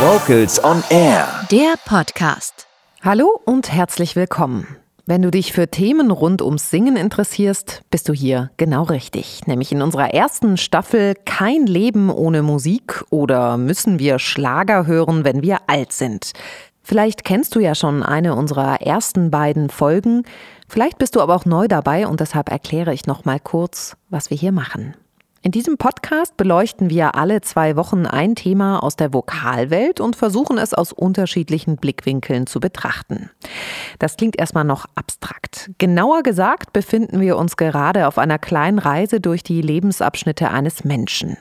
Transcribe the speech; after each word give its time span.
Vocals 0.00 0.62
on 0.62 0.84
Air. 0.90 1.26
Der 1.50 1.74
Podcast. 1.84 2.68
Hallo 3.02 3.40
und 3.44 3.72
herzlich 3.72 4.14
willkommen. 4.14 4.76
Wenn 5.06 5.22
du 5.22 5.32
dich 5.32 5.52
für 5.52 5.66
Themen 5.66 6.12
rund 6.12 6.40
ums 6.40 6.70
Singen 6.70 6.96
interessierst, 6.96 7.82
bist 7.90 8.08
du 8.08 8.12
hier 8.12 8.52
genau 8.58 8.84
richtig. 8.84 9.40
Nämlich 9.48 9.72
in 9.72 9.82
unserer 9.82 10.14
ersten 10.14 10.56
Staffel 10.56 11.16
Kein 11.24 11.66
Leben 11.66 12.10
ohne 12.10 12.42
Musik 12.44 13.02
oder 13.10 13.56
müssen 13.56 13.98
wir 13.98 14.20
Schlager 14.20 14.86
hören, 14.86 15.24
wenn 15.24 15.42
wir 15.42 15.62
alt 15.66 15.90
sind. 15.90 16.30
Vielleicht 16.80 17.24
kennst 17.24 17.56
du 17.56 17.58
ja 17.58 17.74
schon 17.74 18.04
eine 18.04 18.36
unserer 18.36 18.80
ersten 18.80 19.32
beiden 19.32 19.68
Folgen. 19.68 20.22
Vielleicht 20.68 20.98
bist 20.98 21.16
du 21.16 21.20
aber 21.20 21.34
auch 21.34 21.44
neu 21.44 21.66
dabei 21.66 22.06
und 22.06 22.20
deshalb 22.20 22.52
erkläre 22.52 22.94
ich 22.94 23.06
noch 23.06 23.24
mal 23.24 23.40
kurz, 23.40 23.96
was 24.10 24.30
wir 24.30 24.36
hier 24.36 24.52
machen. 24.52 24.94
In 25.40 25.52
diesem 25.52 25.78
Podcast 25.78 26.36
beleuchten 26.36 26.90
wir 26.90 27.14
alle 27.14 27.40
zwei 27.42 27.76
Wochen 27.76 28.06
ein 28.06 28.34
Thema 28.34 28.82
aus 28.82 28.96
der 28.96 29.12
Vokalwelt 29.12 30.00
und 30.00 30.16
versuchen 30.16 30.58
es 30.58 30.74
aus 30.74 30.92
unterschiedlichen 30.92 31.76
Blickwinkeln 31.76 32.48
zu 32.48 32.58
betrachten. 32.58 33.30
Das 34.00 34.16
klingt 34.16 34.36
erstmal 34.36 34.64
noch 34.64 34.86
abstrakt. 34.96 35.70
Genauer 35.78 36.24
gesagt 36.24 36.72
befinden 36.72 37.20
wir 37.20 37.36
uns 37.36 37.56
gerade 37.56 38.08
auf 38.08 38.18
einer 38.18 38.40
kleinen 38.40 38.80
Reise 38.80 39.20
durch 39.20 39.44
die 39.44 39.62
Lebensabschnitte 39.62 40.50
eines 40.50 40.82
Menschen. 40.82 41.36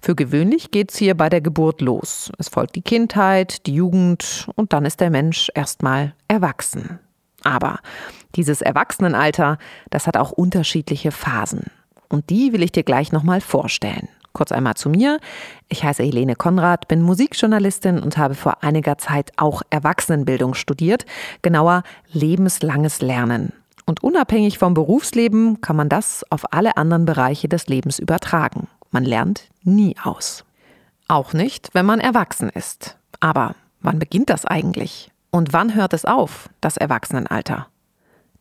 Für 0.00 0.16
gewöhnlich 0.16 0.72
geht 0.72 0.90
es 0.90 0.98
hier 0.98 1.16
bei 1.16 1.28
der 1.28 1.40
Geburt 1.40 1.80
los. 1.82 2.32
Es 2.38 2.48
folgt 2.48 2.74
die 2.74 2.82
Kindheit, 2.82 3.66
die 3.66 3.74
Jugend 3.74 4.48
und 4.56 4.72
dann 4.72 4.84
ist 4.84 5.00
der 5.00 5.10
Mensch 5.10 5.50
erstmal 5.54 6.14
erwachsen. 6.26 6.98
Aber 7.44 7.78
dieses 8.34 8.60
Erwachsenenalter, 8.60 9.58
das 9.90 10.08
hat 10.08 10.16
auch 10.16 10.32
unterschiedliche 10.32 11.12
Phasen. 11.12 11.66
Und 12.10 12.28
die 12.28 12.52
will 12.52 12.62
ich 12.62 12.72
dir 12.72 12.82
gleich 12.82 13.12
nochmal 13.12 13.40
vorstellen. 13.40 14.08
Kurz 14.32 14.52
einmal 14.52 14.74
zu 14.74 14.90
mir. 14.90 15.18
Ich 15.68 15.82
heiße 15.82 16.02
Helene 16.02 16.36
Konrad, 16.36 16.86
bin 16.86 17.02
Musikjournalistin 17.02 18.00
und 18.00 18.18
habe 18.18 18.34
vor 18.34 18.62
einiger 18.62 18.98
Zeit 18.98 19.32
auch 19.36 19.62
Erwachsenenbildung 19.70 20.54
studiert, 20.54 21.06
genauer 21.42 21.82
lebenslanges 22.12 23.00
Lernen. 23.00 23.52
Und 23.86 24.02
unabhängig 24.04 24.58
vom 24.58 24.74
Berufsleben 24.74 25.60
kann 25.60 25.74
man 25.74 25.88
das 25.88 26.24
auf 26.30 26.52
alle 26.52 26.76
anderen 26.76 27.06
Bereiche 27.06 27.48
des 27.48 27.66
Lebens 27.66 27.98
übertragen. 27.98 28.68
Man 28.90 29.04
lernt 29.04 29.48
nie 29.64 29.96
aus. 30.02 30.44
Auch 31.08 31.32
nicht, 31.32 31.70
wenn 31.72 31.86
man 31.86 31.98
erwachsen 31.98 32.50
ist. 32.50 32.96
Aber 33.18 33.56
wann 33.80 33.98
beginnt 33.98 34.30
das 34.30 34.46
eigentlich? 34.46 35.10
Und 35.30 35.52
wann 35.52 35.74
hört 35.74 35.92
es 35.92 36.04
auf, 36.04 36.48
das 36.60 36.76
Erwachsenenalter? 36.76 37.66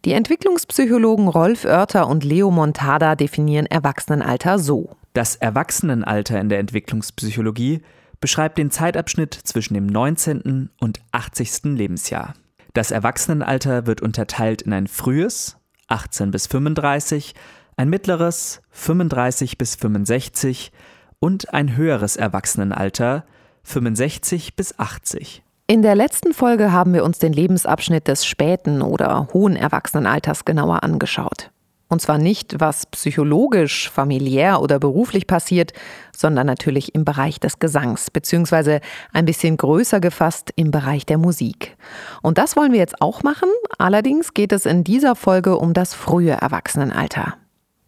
Die 0.05 0.13
Entwicklungspsychologen 0.13 1.27
Rolf 1.27 1.65
Oerter 1.65 2.07
und 2.07 2.23
Leo 2.23 2.51
Montada 2.51 3.15
definieren 3.15 3.65
Erwachsenenalter 3.65 4.57
so. 4.57 4.95
Das 5.11 5.35
Erwachsenenalter 5.35 6.39
in 6.39 6.47
der 6.47 6.59
Entwicklungspsychologie 6.59 7.81
beschreibt 8.21 8.57
den 8.57 8.71
Zeitabschnitt 8.71 9.33
zwischen 9.33 9.73
dem 9.73 9.87
19. 9.87 10.69
und 10.79 11.01
80. 11.11 11.75
Lebensjahr. 11.75 12.33
Das 12.73 12.91
Erwachsenenalter 12.91 13.87
wird 13.87 13.99
unterteilt 13.99 14.61
in 14.61 14.71
ein 14.71 14.87
frühes, 14.87 15.57
18 15.89 16.31
bis 16.31 16.47
35, 16.47 17.35
ein 17.75 17.89
mittleres, 17.89 18.61
35 18.69 19.57
bis 19.57 19.75
65 19.75 20.71
und 21.19 21.53
ein 21.53 21.75
höheres 21.75 22.15
Erwachsenenalter, 22.15 23.25
65 23.63 24.55
bis 24.55 24.79
80. 24.79 25.43
In 25.71 25.83
der 25.83 25.93
letzten 25.93 26.33
Folge 26.33 26.71
haben 26.71 26.95
wir 26.95 27.03
uns 27.03 27.19
den 27.19 27.31
Lebensabschnitt 27.31 28.07
des 28.07 28.25
späten 28.25 28.81
oder 28.81 29.27
hohen 29.35 29.55
Erwachsenenalters 29.55 30.43
genauer 30.43 30.81
angeschaut. 30.81 31.51
Und 31.87 32.01
zwar 32.01 32.17
nicht, 32.17 32.55
was 32.59 32.87
psychologisch, 32.87 33.87
familiär 33.87 34.63
oder 34.63 34.79
beruflich 34.79 35.27
passiert, 35.27 35.73
sondern 36.11 36.47
natürlich 36.47 36.95
im 36.95 37.05
Bereich 37.05 37.39
des 37.39 37.59
Gesangs, 37.59 38.09
beziehungsweise 38.09 38.81
ein 39.13 39.25
bisschen 39.25 39.57
größer 39.57 39.99
gefasst 39.99 40.51
im 40.55 40.71
Bereich 40.71 41.05
der 41.05 41.19
Musik. 41.19 41.77
Und 42.23 42.39
das 42.39 42.55
wollen 42.55 42.71
wir 42.71 42.79
jetzt 42.79 42.99
auch 42.99 43.21
machen, 43.21 43.49
allerdings 43.77 44.33
geht 44.33 44.51
es 44.53 44.65
in 44.65 44.83
dieser 44.83 45.15
Folge 45.15 45.55
um 45.59 45.75
das 45.75 45.93
frühe 45.93 46.31
Erwachsenenalter. 46.31 47.35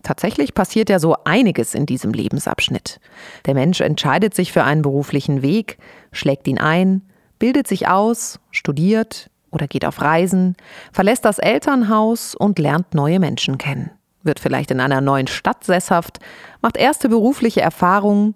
Tatsächlich 0.03 0.53
passiert 0.53 0.91
ja 0.91 0.99
so 0.99 1.15
einiges 1.25 1.73
in 1.73 1.87
diesem 1.87 2.13
Lebensabschnitt. 2.13 2.99
Der 3.47 3.55
Mensch 3.55 3.81
entscheidet 3.81 4.35
sich 4.35 4.51
für 4.51 4.65
einen 4.65 4.83
beruflichen 4.83 5.41
Weg, 5.41 5.79
schlägt 6.11 6.47
ihn 6.47 6.59
ein, 6.59 7.01
bildet 7.41 7.67
sich 7.67 7.87
aus, 7.87 8.39
studiert 8.51 9.31
oder 9.49 9.67
geht 9.67 9.83
auf 9.83 9.99
Reisen, 9.99 10.55
verlässt 10.93 11.25
das 11.25 11.39
Elternhaus 11.39 12.35
und 12.35 12.59
lernt 12.59 12.93
neue 12.93 13.19
Menschen 13.19 13.57
kennen, 13.57 13.89
wird 14.21 14.39
vielleicht 14.39 14.69
in 14.69 14.79
einer 14.79 15.01
neuen 15.01 15.25
Stadt 15.25 15.63
sesshaft, 15.63 16.19
macht 16.61 16.77
erste 16.77 17.09
berufliche 17.09 17.59
Erfahrungen, 17.59 18.35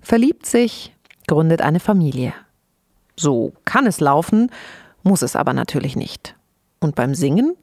verliebt 0.00 0.44
sich, 0.44 0.94
gründet 1.26 1.62
eine 1.62 1.80
Familie. 1.80 2.34
So 3.16 3.54
kann 3.64 3.86
es 3.86 4.00
laufen, 4.00 4.50
muss 5.02 5.22
es 5.22 5.34
aber 5.34 5.54
natürlich 5.54 5.96
nicht. 5.96 6.36
Und 6.78 6.94
beim 6.94 7.14
Singen 7.14 7.56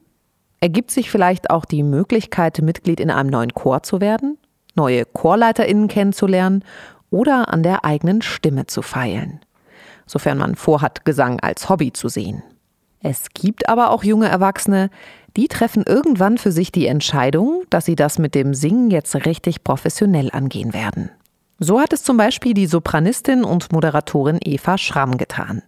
ergibt 0.58 0.90
sich 0.90 1.08
vielleicht 1.08 1.50
auch 1.50 1.66
die 1.66 1.84
Möglichkeit, 1.84 2.60
Mitglied 2.62 2.98
in 2.98 3.12
einem 3.12 3.30
neuen 3.30 3.54
Chor 3.54 3.84
zu 3.84 4.00
werden, 4.00 4.38
neue 4.74 5.04
Chorleiterinnen 5.04 5.86
kennenzulernen 5.86 6.64
oder 7.10 7.52
an 7.52 7.62
der 7.62 7.84
eigenen 7.84 8.22
Stimme 8.22 8.66
zu 8.66 8.82
feilen 8.82 9.40
sofern 10.10 10.38
man 10.38 10.56
vorhat, 10.56 11.04
Gesang 11.04 11.40
als 11.40 11.68
Hobby 11.68 11.92
zu 11.92 12.08
sehen. 12.08 12.42
Es 13.02 13.30
gibt 13.32 13.68
aber 13.68 13.90
auch 13.90 14.04
junge 14.04 14.28
Erwachsene, 14.28 14.90
die 15.36 15.48
treffen 15.48 15.84
irgendwann 15.86 16.38
für 16.38 16.52
sich 16.52 16.72
die 16.72 16.86
Entscheidung, 16.86 17.62
dass 17.70 17.86
sie 17.86 17.96
das 17.96 18.18
mit 18.18 18.34
dem 18.34 18.52
Singen 18.52 18.90
jetzt 18.90 19.14
richtig 19.14 19.64
professionell 19.64 20.30
angehen 20.32 20.74
werden. 20.74 21.10
So 21.58 21.80
hat 21.80 21.92
es 21.92 22.02
zum 22.02 22.16
Beispiel 22.16 22.54
die 22.54 22.66
Sopranistin 22.66 23.44
und 23.44 23.72
Moderatorin 23.72 24.38
Eva 24.42 24.78
Schramm 24.78 25.18
getan. 25.18 25.62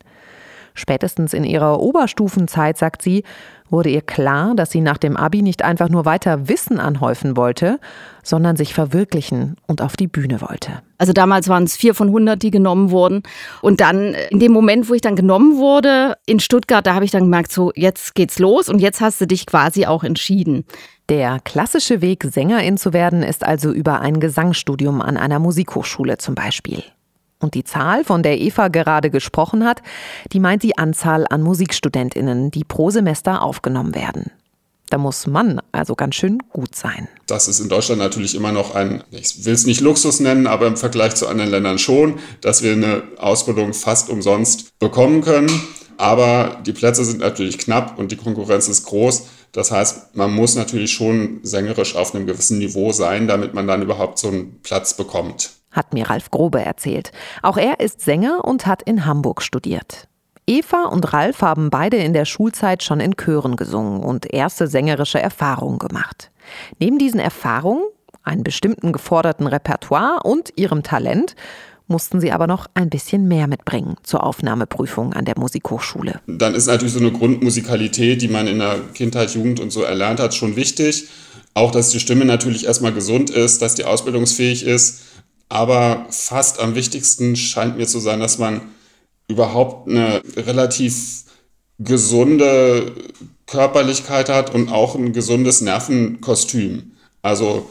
Spätestens 0.75 1.34
in 1.34 1.44
ihrer 1.44 1.81
Oberstufenzeit, 1.81 2.78
sagt 2.78 3.03
sie, 3.03 3.25
wurde 3.72 3.88
ihr 3.88 4.03
klar, 4.03 4.55
dass 4.55 4.71
sie 4.71 4.83
nach 4.83 4.99
dem 4.99 5.16
Abi 5.16 5.43
nicht 5.43 5.62
einfach 5.62 5.88
nur 5.88 6.05
weiter 6.05 6.49
Wissen 6.49 6.78
anhäufen 6.78 7.37
wollte, 7.37 7.81
sondern 8.22 8.56
sich 8.56 8.75
verwirklichen 8.75 9.56
und 9.66 9.81
auf 9.81 9.97
die 9.97 10.06
Bühne 10.06 10.41
wollte. 10.43 10.83
Also 10.99 11.12
damals 11.12 11.49
waren 11.49 11.65
es 11.65 11.77
vier 11.77 11.94
von 11.94 12.09
100, 12.09 12.41
die 12.41 12.50
genommen 12.50 12.91
wurden. 12.91 13.22
Und 13.62 13.81
dann 13.81 14.15
in 14.31 14.38
dem 14.38 14.53
Moment, 14.53 14.88
wo 14.88 14.94
ich 14.94 15.00
dann 15.00 15.16
genommen 15.16 15.56
wurde 15.56 16.16
in 16.27 16.38
Stuttgart, 16.38 16.87
da 16.87 16.94
habe 16.94 17.04
ich 17.04 17.10
dann 17.10 17.25
gemerkt, 17.25 17.50
so 17.50 17.72
jetzt 17.75 18.15
geht's 18.15 18.39
los 18.39 18.69
und 18.69 18.78
jetzt 18.78 19.00
hast 19.00 19.21
du 19.21 19.27
dich 19.27 19.47
quasi 19.47 19.87
auch 19.87 20.04
entschieden. 20.04 20.65
Der 21.09 21.41
klassische 21.41 22.00
Weg, 22.00 22.25
Sängerin 22.25 22.77
zu 22.77 22.93
werden, 22.93 23.22
ist 23.22 23.44
also 23.44 23.72
über 23.72 24.00
ein 24.00 24.21
Gesangsstudium 24.21 25.00
an 25.00 25.16
einer 25.16 25.39
Musikhochschule 25.39 26.19
zum 26.19 26.34
Beispiel. 26.34 26.83
Und 27.42 27.54
die 27.54 27.64
Zahl, 27.64 28.04
von 28.04 28.22
der 28.22 28.41
Eva 28.41 28.69
gerade 28.69 29.10
gesprochen 29.10 29.64
hat, 29.64 29.82
die 30.32 30.38
meint 30.38 30.62
die 30.62 30.78
Anzahl 30.78 31.26
an 31.28 31.42
Musikstudentinnen, 31.42 32.53
die 32.53 32.62
pro 32.62 32.91
Semester 32.91 33.42
aufgenommen 33.42 33.97
werden. 33.97 34.30
Da 34.91 34.98
muss 34.98 35.26
man 35.26 35.60
also 35.72 35.94
ganz 35.94 36.14
schön 36.14 36.38
gut 36.50 36.76
sein. 36.76 37.08
Das 37.26 37.48
ist 37.48 37.58
in 37.58 37.69
Deutschland 37.69 37.98
natürlich 37.98 38.34
immer 38.36 38.53
noch 38.53 38.75
ein, 38.75 39.03
ich 39.10 39.44
will 39.44 39.54
es 39.54 39.66
nicht 39.66 39.80
Luxus 39.80 40.20
nennen, 40.20 40.47
aber 40.47 40.66
im 40.66 40.76
Vergleich 40.76 41.16
zu 41.16 41.26
anderen 41.26 41.50
Ländern 41.50 41.78
schon, 41.78 42.20
dass 42.42 42.62
wir 42.62 42.72
eine 42.72 43.03
Ausbildung 43.16 43.72
fast 43.74 44.09
umsonst 44.09 44.78
bekommen 44.78 45.22
können. 45.22 45.50
Aber 45.97 46.60
die 46.64 46.72
Plätze 46.72 47.04
sind 47.04 47.20
natürlich 47.20 47.59
knapp 47.59 47.98
und 47.98 48.12
die 48.12 48.16
Konkurrenz 48.16 48.69
ist 48.69 48.84
groß. 48.84 49.26
Das 49.53 49.70
heißt, 49.70 50.14
man 50.14 50.32
muss 50.32 50.54
natürlich 50.54 50.92
schon 50.92 51.41
sängerisch 51.42 51.97
auf 51.97 52.14
einem 52.14 52.26
gewissen 52.26 52.59
Niveau 52.59 52.92
sein, 52.92 53.26
damit 53.26 53.54
man 53.54 53.66
dann 53.66 53.82
überhaupt 53.82 54.19
so 54.19 54.28
einen 54.28 54.60
Platz 54.62 54.94
bekommt 54.94 55.50
hat 55.72 55.93
mir 55.93 56.09
Ralf 56.09 56.31
Grobe 56.31 56.62
erzählt. 56.62 57.12
Auch 57.43 57.56
er 57.56 57.81
ist 57.81 58.00
Sänger 58.00 58.44
und 58.44 58.66
hat 58.66 58.83
in 58.83 59.05
Hamburg 59.05 59.43
studiert. 59.43 60.09
Eva 60.47 60.84
und 60.84 61.12
Ralf 61.12 61.41
haben 61.41 61.71
beide 61.71 61.97
in 61.97 62.12
der 62.12 62.25
Schulzeit 62.25 62.83
schon 62.83 63.00
in 63.00 63.16
Chören 63.16 63.56
gesungen 63.56 64.03
und 64.03 64.33
erste 64.33 64.66
sängerische 64.66 65.21
Erfahrungen 65.21 65.78
gemacht. 65.78 66.31
Neben 66.81 66.99
diesen 66.99 67.21
Erfahrungen, 67.21 67.84
einem 68.25 68.43
bestimmten 68.43 68.92
geforderten 68.92 69.47
Repertoire 69.47 70.21
und 70.24 70.53
ihrem 70.57 70.83
Talent, 70.83 71.36
mussten 71.86 72.21
sie 72.21 72.33
aber 72.33 72.47
noch 72.47 72.66
ein 72.75 72.91
bisschen 72.91 73.28
mehr 73.28 73.47
mitbringen 73.47 73.97
zur 74.03 74.25
Aufnahmeprüfung 74.25 75.13
an 75.13 75.25
der 75.25 75.39
Musikhochschule. 75.39 76.21
Dann 76.27 76.54
ist 76.54 76.66
natürlich 76.66 76.95
so 76.95 77.01
eine 77.01 77.13
Grundmusikalität, 77.13 78.22
die 78.22 78.28
man 78.28 78.47
in 78.47 78.59
der 78.59 78.80
Kindheit, 78.95 79.34
Jugend 79.34 79.60
und 79.60 79.71
so 79.71 79.83
erlernt 79.83 80.18
hat, 80.18 80.34
schon 80.34 80.57
wichtig. 80.57 81.09
Auch, 81.54 81.71
dass 81.71 81.91
die 81.91 82.01
Stimme 82.01 82.25
natürlich 82.25 82.66
erstmal 82.66 82.92
gesund 82.92 83.30
ist, 83.30 83.63
dass 83.63 83.75
die 83.75 83.84
ausbildungsfähig 83.84 84.65
ist 84.65 85.03
aber 85.53 86.07
fast 86.09 86.60
am 86.60 86.75
wichtigsten 86.75 87.37
scheint 87.37 87.77
mir 87.77 87.87
zu 87.87 88.01
sein, 88.01 88.21
dass 88.21 88.39
man 88.39 88.63
überhaupt 89.28 89.87
eine 89.87 90.22
relativ 90.34 91.25
gesunde 91.78 92.93
Körperlichkeit 93.45 94.31
hat 94.31 94.54
und 94.54 94.71
auch 94.71 94.95
ein 94.95 95.13
gesundes 95.13 95.60
Nervenkostüm. 95.60 96.93
Also 97.21 97.69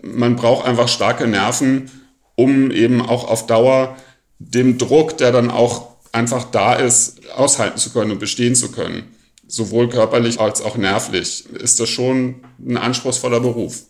man 0.00 0.36
braucht 0.36 0.66
einfach 0.66 0.86
starke 0.86 1.26
Nerven, 1.26 1.90
um 2.36 2.70
eben 2.70 3.02
auch 3.02 3.28
auf 3.28 3.46
Dauer 3.46 3.96
dem 4.38 4.78
Druck, 4.78 5.18
der 5.18 5.32
dann 5.32 5.50
auch 5.50 5.88
einfach 6.12 6.44
da 6.44 6.74
ist, 6.74 7.28
aushalten 7.34 7.78
zu 7.78 7.90
können 7.90 8.12
und 8.12 8.20
bestehen 8.20 8.54
zu 8.54 8.70
können. 8.70 9.02
Sowohl 9.48 9.88
körperlich 9.88 10.38
als 10.38 10.62
auch 10.62 10.76
nervlich 10.76 11.44
ist 11.50 11.80
das 11.80 11.88
schon 11.88 12.36
ein 12.64 12.76
anspruchsvoller 12.76 13.40
Beruf. 13.40 13.82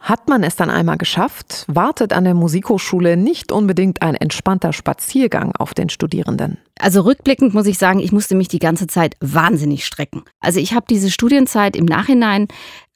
Hat 0.00 0.28
man 0.28 0.44
es 0.44 0.54
dann 0.54 0.70
einmal 0.70 0.96
geschafft, 0.96 1.64
wartet 1.66 2.12
an 2.12 2.24
der 2.24 2.34
Musikhochschule 2.34 3.16
nicht 3.16 3.50
unbedingt 3.50 4.00
ein 4.00 4.14
entspannter 4.14 4.72
Spaziergang 4.72 5.52
auf 5.56 5.74
den 5.74 5.88
Studierenden. 5.88 6.58
Also 6.78 7.00
rückblickend 7.00 7.54
muss 7.54 7.66
ich 7.66 7.78
sagen, 7.78 7.98
ich 7.98 8.12
musste 8.12 8.36
mich 8.36 8.46
die 8.46 8.60
ganze 8.60 8.86
Zeit 8.86 9.16
wahnsinnig 9.20 9.84
strecken. 9.84 10.22
Also 10.40 10.60
ich 10.60 10.72
habe 10.72 10.86
diese 10.88 11.10
Studienzeit 11.10 11.74
im 11.74 11.84
Nachhinein 11.84 12.46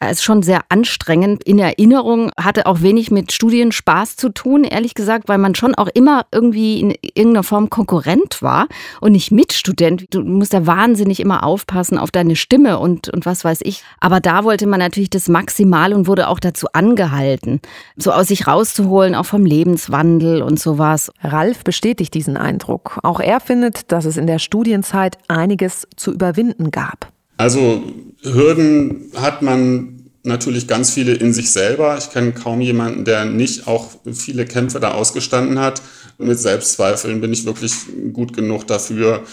als 0.02 0.22
schon 0.22 0.43
sehr 0.43 0.62
anstrengend 0.69 1.44
in 1.44 1.58
Erinnerung, 1.58 2.31
hatte 2.37 2.66
auch 2.66 2.82
wenig 2.82 3.10
mit 3.10 3.32
Studienspaß 3.32 4.16
zu 4.16 4.31
tun, 4.31 4.64
ehrlich 4.64 4.94
gesagt, 4.94 5.28
weil 5.28 5.38
man 5.38 5.54
schon 5.54 5.75
auch 5.75 5.88
immer 5.94 6.26
irgendwie 6.32 6.81
in 6.81 6.94
irgendeiner 7.02 7.44
Form 7.44 7.70
Konkurrent 7.70 8.43
war 8.43 8.66
und 9.00 9.12
nicht 9.12 9.31
Mitstudent. 9.31 10.06
Du 10.10 10.22
musst 10.22 10.54
da 10.54 10.66
wahnsinnig 10.66 11.20
immer 11.20 11.44
aufpassen 11.44 11.99
auf 11.99 12.10
deine 12.10 12.34
Stimme 12.34 12.78
und, 12.78 13.08
und 13.10 13.26
was 13.26 13.44
weiß 13.44 13.60
ich. 13.62 13.84
Aber 14.00 14.20
da 14.20 14.43
wollte 14.44 14.66
man 14.66 14.81
natürlich 14.81 15.10
das 15.10 15.28
Maximal 15.28 15.93
und 15.93 16.06
wurde 16.08 16.28
auch 16.28 16.40
dazu 16.40 16.66
angehalten, 16.72 17.60
so 17.96 18.10
aus 18.12 18.28
sich 18.28 18.46
rauszuholen, 18.46 19.14
auch 19.14 19.26
vom 19.26 19.46
Lebenswandel 19.46 20.43
und 20.43 20.58
sowas. 20.58 21.12
Ralf 21.22 21.62
bestätigt 21.62 22.12
diesen 22.14 22.37
Eindruck. 22.37 22.99
Auch 23.04 23.20
er 23.20 23.38
findet, 23.38 23.93
dass 23.93 24.04
es 24.04 24.16
in 24.16 24.26
der 24.26 24.40
Studienzeit 24.40 25.16
einiges 25.28 25.87
zu 25.96 26.12
überwinden 26.12 26.72
gab. 26.72 27.12
Also 27.43 27.83
Hürden 28.23 29.11
hat 29.17 29.43
man 29.43 30.05
natürlich 30.23 30.69
ganz 30.69 30.93
viele 30.93 31.15
in 31.15 31.33
sich 31.33 31.50
selber. 31.50 31.99
Ich 31.99 32.11
kenne 32.11 32.31
kaum 32.31 32.61
jemanden, 32.61 33.05
der 33.05 33.25
nicht 33.25 33.67
auch 33.67 33.89
viele 34.12 34.44
Kämpfe 34.44 34.79
da 34.79 34.93
ausgestanden 34.93 35.59
hat. 35.59 35.83
Mit 36.19 36.39
Selbstzweifeln 36.39 37.21
bin 37.21 37.33
ich 37.33 37.44
wirklich 37.44 37.73
gut 38.12 38.33
genug 38.33 38.69
dafür. 38.69 39.25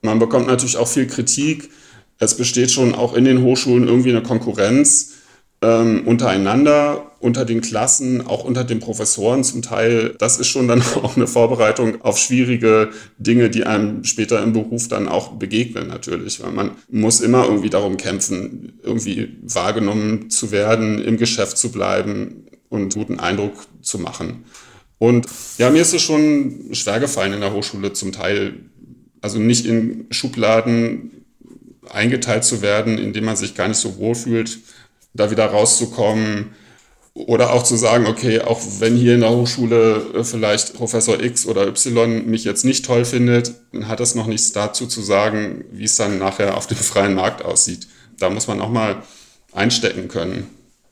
Man 0.00 0.18
bekommt 0.18 0.46
natürlich 0.46 0.78
auch 0.78 0.88
viel 0.88 1.06
Kritik. 1.06 1.68
Es 2.18 2.38
besteht 2.38 2.70
schon 2.70 2.94
auch 2.94 3.12
in 3.14 3.26
den 3.26 3.42
Hochschulen 3.42 3.86
irgendwie 3.86 4.12
eine 4.12 4.22
Konkurrenz 4.22 5.16
ähm, 5.60 6.06
untereinander, 6.06 7.07
unter 7.20 7.44
den 7.44 7.60
Klassen, 7.60 8.26
auch 8.26 8.44
unter 8.44 8.64
den 8.64 8.78
Professoren 8.78 9.42
zum 9.42 9.62
Teil. 9.62 10.14
Das 10.18 10.38
ist 10.38 10.48
schon 10.48 10.68
dann 10.68 10.82
auch 11.02 11.16
eine 11.16 11.26
Vorbereitung 11.26 12.02
auf 12.02 12.18
schwierige 12.18 12.90
Dinge, 13.18 13.50
die 13.50 13.64
einem 13.64 14.04
später 14.04 14.42
im 14.42 14.52
Beruf 14.52 14.88
dann 14.88 15.08
auch 15.08 15.32
begegnen 15.32 15.88
natürlich, 15.88 16.42
weil 16.42 16.52
man 16.52 16.72
muss 16.88 17.20
immer 17.20 17.44
irgendwie 17.44 17.70
darum 17.70 17.96
kämpfen, 17.96 18.78
irgendwie 18.82 19.36
wahrgenommen 19.42 20.30
zu 20.30 20.50
werden, 20.52 21.02
im 21.02 21.16
Geschäft 21.16 21.58
zu 21.58 21.72
bleiben 21.72 22.46
und 22.68 22.94
guten 22.94 23.18
Eindruck 23.18 23.54
zu 23.82 23.98
machen. 23.98 24.44
Und 24.98 25.26
ja, 25.58 25.70
mir 25.70 25.82
ist 25.82 25.94
es 25.94 26.02
schon 26.02 26.70
schwer 26.72 27.00
gefallen 27.00 27.32
in 27.32 27.40
der 27.40 27.52
Hochschule 27.52 27.92
zum 27.92 28.12
Teil, 28.12 28.54
also 29.20 29.38
nicht 29.38 29.66
in 29.66 30.06
Schubladen 30.10 31.24
eingeteilt 31.88 32.44
zu 32.44 32.62
werden, 32.62 32.98
indem 32.98 33.24
man 33.24 33.36
sich 33.36 33.54
gar 33.54 33.68
nicht 33.68 33.78
so 33.78 33.96
wohl 33.98 34.14
fühlt 34.14 34.58
da 35.14 35.30
wieder 35.30 35.46
rauszukommen. 35.46 36.50
Oder 37.26 37.52
auch 37.52 37.64
zu 37.64 37.74
sagen, 37.74 38.06
okay, 38.06 38.40
auch 38.42 38.60
wenn 38.78 38.94
hier 38.94 39.16
in 39.16 39.22
der 39.22 39.30
Hochschule 39.30 40.06
äh, 40.14 40.22
vielleicht 40.22 40.74
Professor 40.74 41.20
X 41.20 41.46
oder 41.46 41.66
Y 41.66 42.24
mich 42.26 42.44
jetzt 42.44 42.64
nicht 42.64 42.84
toll 42.84 43.04
findet, 43.04 43.54
dann 43.72 43.88
hat 43.88 43.98
das 43.98 44.14
noch 44.14 44.26
nichts 44.28 44.52
dazu 44.52 44.86
zu 44.86 45.02
sagen, 45.02 45.64
wie 45.72 45.84
es 45.84 45.96
dann 45.96 46.18
nachher 46.18 46.56
auf 46.56 46.68
dem 46.68 46.76
freien 46.76 47.14
Markt 47.14 47.44
aussieht. 47.44 47.88
Da 48.20 48.30
muss 48.30 48.46
man 48.46 48.60
auch 48.60 48.70
mal 48.70 49.02
einstecken 49.52 50.06
können. 50.06 50.46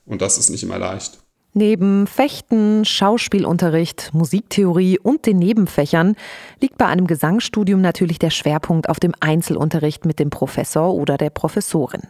Und 0.05 0.21
das 0.21 0.37
ist 0.37 0.51
nicht 0.51 0.65
immer 0.65 0.79
leicht. 0.79 1.19
Neben 1.53 2.09
Fechten, 2.09 2.85
Schauspielunterricht, 2.85 4.11
Musiktheorie 4.13 4.99
und 4.99 5.27
den 5.27 5.39
Nebenfächern 5.39 6.17
liegt 6.61 6.77
bei 6.77 6.87
einem 6.87 7.07
Gesangsstudium 7.07 7.81
natürlich 7.81 8.19
der 8.19 8.31
Schwerpunkt 8.31 8.89
auf 8.89 8.99
dem 8.99 9.15
Einzelunterricht 9.21 10.05
mit 10.05 10.19
dem 10.19 10.31
Professor 10.31 10.93
oder 10.93 11.17
der 11.19 11.31
Professorin. 11.31 12.03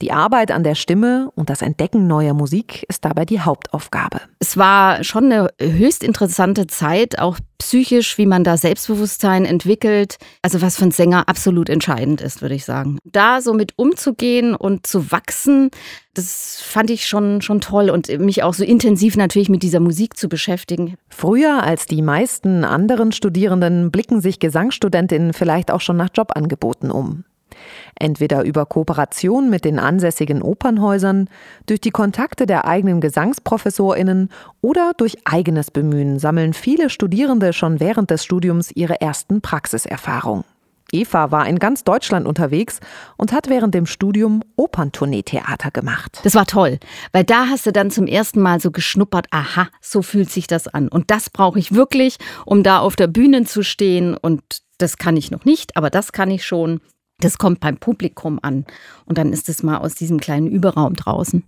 Die 0.00 0.12
Arbeit 0.12 0.50
an 0.50 0.64
der 0.64 0.74
Stimme 0.74 1.30
und 1.34 1.50
das 1.50 1.62
Entdecken 1.62 2.06
neuer 2.06 2.34
Musik 2.34 2.84
ist 2.88 3.04
dabei 3.04 3.24
die 3.24 3.40
Hauptaufgabe. 3.40 4.20
Es 4.38 4.56
war 4.56 5.04
schon 5.04 5.26
eine 5.26 5.48
höchst 5.60 6.02
interessante 6.02 6.66
Zeit, 6.66 7.18
auch 7.18 7.38
psychisch, 7.58 8.18
wie 8.18 8.26
man 8.26 8.42
da 8.42 8.56
Selbstbewusstsein 8.56 9.44
entwickelt. 9.44 10.16
Also 10.42 10.62
was 10.62 10.76
für 10.76 10.82
einen 10.82 10.92
Sänger 10.92 11.28
absolut 11.28 11.68
entscheidend 11.68 12.20
ist, 12.20 12.42
würde 12.42 12.54
ich 12.54 12.64
sagen. 12.64 12.98
Da 13.04 13.40
so 13.40 13.52
mit 13.52 13.74
umzugehen 13.76 14.54
und 14.54 14.86
zu 14.86 15.12
wachsen, 15.12 15.70
das 16.14 16.60
fand 16.60 16.90
ich 16.90 17.06
schon, 17.06 17.42
schon 17.42 17.60
toll 17.60 17.90
und 17.90 18.08
mich 18.18 18.42
auch 18.42 18.54
so 18.54 18.64
intensiv 18.64 19.16
natürlich 19.16 19.48
mit 19.48 19.62
dieser 19.62 19.80
Musik 19.80 20.16
zu 20.16 20.28
beschäftigen. 20.28 20.96
Früher 21.08 21.62
als 21.62 21.86
die 21.86 22.02
meisten 22.02 22.64
anderen 22.64 23.12
Studierenden 23.12 23.90
blicken 23.90 24.20
sich 24.20 24.40
Gesangsstudentinnen 24.40 25.32
vielleicht 25.32 25.70
auch 25.70 25.80
schon 25.80 25.96
nach 25.96 26.10
Jobangeboten 26.14 26.90
um. 26.90 27.24
Entweder 27.94 28.44
über 28.44 28.66
Kooperation 28.66 29.50
mit 29.50 29.64
den 29.64 29.78
ansässigen 29.78 30.42
Opernhäusern, 30.42 31.28
durch 31.66 31.80
die 31.80 31.90
Kontakte 31.90 32.46
der 32.46 32.66
eigenen 32.66 33.00
Gesangsprofessorinnen 33.00 34.30
oder 34.60 34.92
durch 34.96 35.18
eigenes 35.24 35.70
Bemühen 35.70 36.18
sammeln 36.18 36.52
viele 36.52 36.90
Studierende 36.90 37.52
schon 37.52 37.80
während 37.80 38.10
des 38.10 38.24
Studiums 38.24 38.70
ihre 38.70 39.00
ersten 39.00 39.40
Praxiserfahrungen. 39.40 40.44
Eva 40.92 41.30
war 41.30 41.46
in 41.46 41.58
ganz 41.58 41.84
Deutschland 41.84 42.26
unterwegs 42.26 42.80
und 43.16 43.32
hat 43.32 43.48
während 43.48 43.74
dem 43.74 43.86
Studium 43.86 44.42
Operntourneetheater 44.56 45.70
gemacht. 45.70 46.20
Das 46.24 46.34
war 46.34 46.46
toll, 46.46 46.78
weil 47.12 47.24
da 47.24 47.46
hast 47.46 47.66
du 47.66 47.72
dann 47.72 47.90
zum 47.90 48.06
ersten 48.06 48.40
Mal 48.40 48.60
so 48.60 48.70
geschnuppert, 48.70 49.26
aha, 49.30 49.68
so 49.80 50.02
fühlt 50.02 50.30
sich 50.30 50.46
das 50.46 50.68
an. 50.68 50.88
Und 50.88 51.10
das 51.10 51.30
brauche 51.30 51.58
ich 51.58 51.74
wirklich, 51.74 52.18
um 52.44 52.62
da 52.62 52.80
auf 52.80 52.96
der 52.96 53.06
Bühne 53.06 53.44
zu 53.44 53.62
stehen. 53.62 54.16
Und 54.16 54.42
das 54.78 54.96
kann 54.96 55.16
ich 55.16 55.30
noch 55.30 55.44
nicht, 55.44 55.76
aber 55.76 55.90
das 55.90 56.12
kann 56.12 56.30
ich 56.30 56.44
schon. 56.44 56.80
Das 57.20 57.38
kommt 57.38 57.60
beim 57.60 57.76
Publikum 57.76 58.38
an. 58.42 58.64
Und 59.04 59.18
dann 59.18 59.32
ist 59.32 59.48
es 59.48 59.62
mal 59.62 59.78
aus 59.78 59.94
diesem 59.94 60.18
kleinen 60.20 60.48
Überraum 60.48 60.94
draußen. 60.94 61.44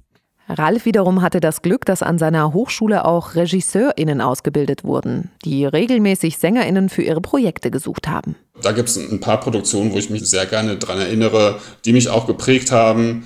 Ralf 0.48 0.84
wiederum 0.84 1.22
hatte 1.22 1.40
das 1.40 1.62
Glück, 1.62 1.86
dass 1.86 2.02
an 2.02 2.18
seiner 2.18 2.52
Hochschule 2.52 3.04
auch 3.04 3.34
RegisseurInnen 3.34 4.20
ausgebildet 4.20 4.84
wurden, 4.84 5.30
die 5.44 5.64
regelmäßig 5.64 6.36
SängerInnen 6.38 6.88
für 6.88 7.02
ihre 7.02 7.20
Projekte 7.20 7.70
gesucht 7.70 8.08
haben. 8.08 8.34
Da 8.60 8.72
gibt 8.72 8.88
es 8.88 8.96
ein 8.96 9.20
paar 9.20 9.40
Produktionen, 9.40 9.92
wo 9.92 9.98
ich 9.98 10.10
mich 10.10 10.28
sehr 10.28 10.46
gerne 10.46 10.76
daran 10.76 10.98
erinnere, 10.98 11.58
die 11.84 11.92
mich 11.92 12.08
auch 12.08 12.26
geprägt 12.26 12.70
haben. 12.70 13.24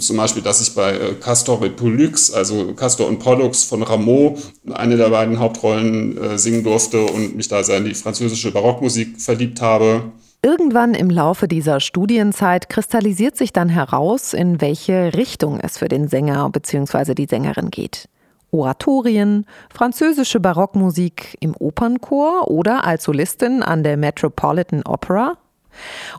Zum 0.00 0.16
Beispiel, 0.16 0.42
dass 0.42 0.62
ich 0.62 0.74
bei 0.74 0.92
äh, 0.94 1.14
Castor 1.20 1.62
et 1.62 1.76
Pollux, 1.76 2.32
also 2.32 2.72
Castor 2.72 3.06
und 3.06 3.18
Pollux 3.18 3.64
von 3.64 3.82
Rameau, 3.82 4.38
eine 4.72 4.96
der 4.96 5.10
beiden 5.10 5.38
Hauptrollen 5.38 6.16
äh, 6.16 6.38
singen 6.38 6.64
durfte 6.64 7.02
und 7.02 7.36
mich 7.36 7.48
da 7.48 7.62
sehr 7.62 7.76
in 7.76 7.84
die 7.84 7.94
französische 7.94 8.50
Barockmusik 8.50 9.20
verliebt 9.20 9.60
habe. 9.60 10.04
Irgendwann 10.40 10.94
im 10.94 11.10
Laufe 11.10 11.48
dieser 11.48 11.80
Studienzeit 11.80 12.68
kristallisiert 12.68 13.36
sich 13.36 13.52
dann 13.52 13.68
heraus, 13.68 14.34
in 14.34 14.60
welche 14.60 15.14
Richtung 15.14 15.58
es 15.58 15.78
für 15.78 15.88
den 15.88 16.06
Sänger 16.06 16.48
bzw. 16.50 17.14
die 17.14 17.26
Sängerin 17.26 17.70
geht. 17.70 18.08
Oratorien, 18.52 19.46
französische 19.68 20.38
Barockmusik 20.38 21.36
im 21.40 21.56
Opernchor 21.56 22.48
oder 22.48 22.84
als 22.84 23.04
Solistin 23.04 23.64
an 23.64 23.82
der 23.82 23.96
Metropolitan 23.96 24.84
Opera? 24.84 25.36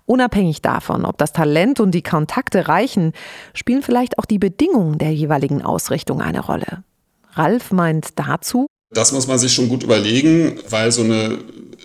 Unabhängig 0.06 0.62
davon, 0.62 1.06
ob 1.06 1.18
das 1.18 1.32
Talent 1.32 1.80
und 1.80 1.92
die 1.92 2.04
Kontakte 2.04 2.68
reichen, 2.68 3.14
spielen 3.54 3.82
vielleicht 3.82 4.20
auch 4.20 4.26
die 4.26 4.38
Bedingungen 4.38 4.98
der 4.98 5.14
jeweiligen 5.14 5.64
Ausrichtung 5.64 6.22
eine 6.22 6.42
Rolle. 6.42 6.84
Ralf 7.34 7.72
meint 7.72 8.20
dazu, 8.20 8.68
das 8.92 9.12
muss 9.12 9.28
man 9.28 9.38
sich 9.38 9.54
schon 9.54 9.70
gut 9.70 9.84
überlegen, 9.84 10.60
weil 10.70 10.92
so 10.92 11.04
eine 11.04 11.38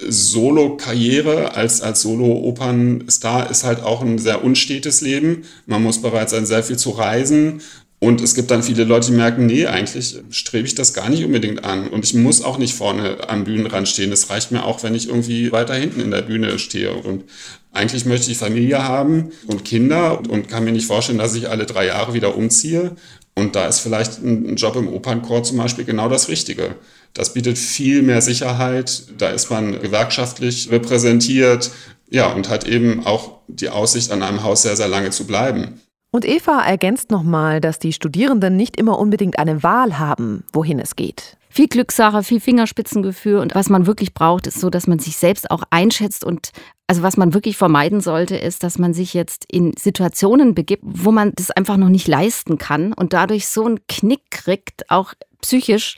Solo-Karriere 0.09 1.55
als, 1.55 1.81
als 1.81 2.03
Solo-Opernstar 2.03 3.51
ist 3.51 3.65
halt 3.65 3.83
auch 3.83 4.03
ein 4.03 4.19
sehr 4.19 4.43
unstetes 4.43 5.01
Leben. 5.01 5.45
Man 5.67 5.83
muss 5.83 6.03
bereit 6.03 6.31
sein, 6.31 6.47
sehr 6.47 6.65
viel 6.65 6.77
zu 6.77 6.91
reisen. 6.91 7.61
Und 8.01 8.21
es 8.21 8.35
gibt 8.35 8.51
dann 8.51 8.63
viele 8.63 8.85
Leute, 8.85 9.07
die 9.07 9.17
merken, 9.17 9.47
nee, 9.47 9.67
eigentlich 9.67 10.17
strebe 10.31 10.67
ich 10.67 10.75
das 10.75 10.93
gar 10.93 11.09
nicht 11.09 11.25
unbedingt 11.25 11.65
an. 11.65 11.89
Und 11.89 12.05
ich 12.05 12.13
muss 12.13 12.43
auch 12.43 12.59
nicht 12.59 12.75
vorne 12.75 13.29
am 13.31 13.45
Bühnenrand 13.45 13.89
stehen. 13.89 14.13
Es 14.13 14.29
reicht 14.29 14.51
mir 14.51 14.65
auch, 14.65 14.83
wenn 14.83 14.95
ich 14.95 15.09
irgendwie 15.09 15.53
weiter 15.53 15.75
hinten 15.75 16.01
in 16.01 16.11
der 16.11 16.23
Bühne 16.23 16.59
stehe. 16.59 16.93
Und 16.93 17.25
eigentlich 17.73 18.05
möchte 18.05 18.31
ich 18.31 18.37
Familie 18.37 18.87
haben 18.87 19.31
und 19.47 19.65
Kinder 19.65 20.21
und 20.29 20.49
kann 20.49 20.65
mir 20.65 20.73
nicht 20.73 20.87
vorstellen, 20.87 21.19
dass 21.19 21.35
ich 21.35 21.49
alle 21.49 21.67
drei 21.67 21.87
Jahre 21.87 22.13
wieder 22.15 22.37
umziehe. 22.37 22.95
Und 23.37 23.57
da 23.57 23.67
ist 23.67 23.81
vielleicht 23.81 24.23
ein 24.23 24.57
Job 24.57 24.77
im 24.77 24.89
Opernchor 24.89 25.43
zum 25.43 25.59
Beispiel 25.59 25.85
genau 25.85 26.09
das 26.09 26.29
Richtige. 26.29 26.77
Das 27.15 27.35
bietet 27.35 27.59
viel 27.59 28.03
mehr 28.03 28.23
Sicherheit, 28.23 29.05
da 29.19 29.31
ist 29.31 29.51
man 29.51 29.81
gewerkschaftlich 29.81 30.71
repräsentiert, 30.71 31.71
ja, 32.11 32.33
und 32.33 32.49
hat 32.49 32.65
eben 32.67 33.05
auch 33.07 33.41
die 33.49 33.71
Aussicht, 33.71 34.13
an 34.13 34.23
einem 34.23 34.43
Haus 34.45 34.63
sehr, 34.63 34.77
sehr 34.77 34.89
lange 34.89 35.11
zu 35.11 35.27
bleiben. 35.27 35.81
Und 36.13 36.25
Eva 36.25 36.61
ergänzt 36.61 37.11
nochmal, 37.11 37.61
dass 37.61 37.81
die 37.81 37.93
Studierenden 37.93 38.57
nicht 38.57 38.77
immer 38.77 38.99
unbedingt 39.01 39.39
eine 39.39 39.65
Wahl 39.65 39.99
haben, 39.99 40.45
wohin 40.53 40.79
es 40.79 40.95
geht 40.95 41.37
viel 41.55 41.69
Glückssache, 41.69 42.25
viel 42.25 42.41
Fingerspitzengefühl 42.41 43.39
und 43.39 43.55
was 43.55 43.71
man 43.71 43.87
wirklich 43.87 44.13
braucht, 44.13 44.49
ist 44.49 44.61
so, 44.61 44.71
dass 44.71 44.89
man 44.89 44.99
sich 44.99 45.17
selbst 45.17 45.53
auch 45.53 45.63
einschätzt 45.71 46.25
und 46.25 46.51
also 46.89 47.03
was 47.03 47.17
man 47.17 47.33
wirklich 47.33 47.57
vermeiden 47.57 48.01
sollte, 48.01 48.37
ist, 48.37 48.65
dass 48.65 48.77
man 48.77 48.93
sich 48.93 49.15
jetzt 49.15 49.45
in 49.49 49.73
Situationen 49.79 50.57
begibt, 50.57 50.83
wo 50.85 51.13
man 51.13 51.33
das 51.37 51.53
einfach 51.53 51.77
noch 51.77 51.91
nicht 51.91 52.09
leisten 52.09 52.59
kann 52.59 52.93
und 52.93 53.13
dadurch 53.13 53.47
so 53.47 53.67
einen 53.67 53.79
Knick 53.87 54.33
kriegt, 54.33 54.91
auch 54.91 55.15
psychisch, 55.43 55.97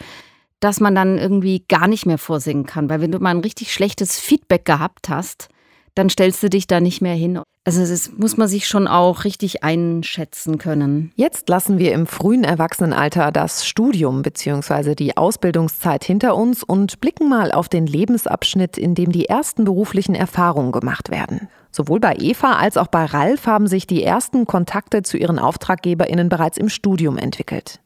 dass 0.60 0.78
man 0.78 0.94
dann 0.94 1.16
irgendwie 1.16 1.64
gar 1.66 1.88
nicht 1.88 2.04
mehr 2.04 2.18
vorsingen 2.18 2.66
kann. 2.66 2.90
Weil 2.90 3.00
wenn 3.00 3.12
du 3.12 3.18
mal 3.18 3.30
ein 3.30 3.40
richtig 3.40 3.72
schlechtes 3.72 4.20
Feedback 4.20 4.66
gehabt 4.66 5.08
hast, 5.08 5.48
dann 5.96 6.10
stellst 6.10 6.42
du 6.42 6.48
dich 6.48 6.68
da 6.68 6.80
nicht 6.80 7.00
mehr 7.02 7.14
hin. 7.14 7.40
Also 7.64 7.80
das 7.80 8.12
muss 8.16 8.36
man 8.36 8.46
sich 8.46 8.68
schon 8.68 8.86
auch 8.86 9.24
richtig 9.24 9.64
einschätzen 9.64 10.58
können. 10.58 11.10
Jetzt 11.16 11.48
lassen 11.48 11.78
wir 11.78 11.92
im 11.92 12.06
frühen 12.06 12.44
Erwachsenenalter 12.44 13.32
das 13.32 13.66
Studium 13.66 14.22
bzw. 14.22 14.94
die 14.94 15.16
Ausbildungszeit 15.16 16.04
hinter 16.04 16.36
uns 16.36 16.62
und 16.62 17.00
blicken 17.00 17.28
mal 17.28 17.50
auf 17.50 17.68
den 17.68 17.88
Lebensabschnitt, 17.88 18.78
in 18.78 18.94
dem 18.94 19.10
die 19.10 19.28
ersten 19.28 19.64
beruflichen 19.64 20.14
Erfahrungen 20.14 20.70
gemacht 20.70 21.10
werden. 21.10 21.48
Sowohl 21.72 21.98
bei 21.98 22.14
Eva 22.20 22.52
als 22.52 22.76
auch 22.76 22.86
bei 22.86 23.04
Ralf 23.04 23.46
haben 23.46 23.66
sich 23.66 23.88
die 23.88 24.04
ersten 24.04 24.46
Kontakte 24.46 25.02
zu 25.02 25.16
ihren 25.16 25.40
Auftraggeberinnen 25.40 26.28
bereits 26.28 26.58
im 26.58 26.68
Studium 26.68 27.18
entwickelt. 27.18 27.80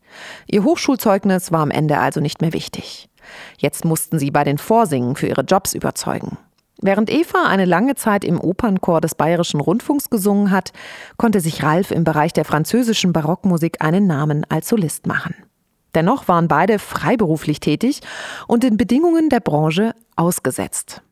Ihr 0.46 0.62
Hochschulzeugnis 0.62 1.52
war 1.52 1.60
am 1.60 1.70
Ende 1.70 1.98
also 1.98 2.20
nicht 2.20 2.42
mehr 2.42 2.52
wichtig. 2.52 3.08
Jetzt 3.56 3.86
mussten 3.86 4.18
sie 4.18 4.30
bei 4.30 4.44
den 4.44 4.58
Vorsingen 4.58 5.16
für 5.16 5.28
ihre 5.28 5.42
Jobs 5.42 5.72
überzeugen. 5.74 6.36
Während 6.82 7.10
Eva 7.10 7.44
eine 7.46 7.66
lange 7.66 7.94
Zeit 7.94 8.24
im 8.24 8.40
Opernchor 8.40 9.00
des 9.00 9.14
Bayerischen 9.14 9.60
Rundfunks 9.60 10.08
gesungen 10.08 10.50
hat, 10.50 10.72
konnte 11.18 11.40
sich 11.40 11.62
Ralf 11.62 11.90
im 11.90 12.04
Bereich 12.04 12.32
der 12.32 12.46
französischen 12.46 13.12
Barockmusik 13.12 13.82
einen 13.82 14.06
Namen 14.06 14.46
als 14.48 14.68
Solist 14.68 15.06
machen. 15.06 15.34
Dennoch 15.94 16.28
waren 16.28 16.48
beide 16.48 16.78
freiberuflich 16.78 17.60
tätig 17.60 18.00
und 18.46 18.62
den 18.62 18.76
Bedingungen 18.76 19.28
der 19.28 19.40
Branche 19.40 19.94
ausgesetzt. 20.16 21.02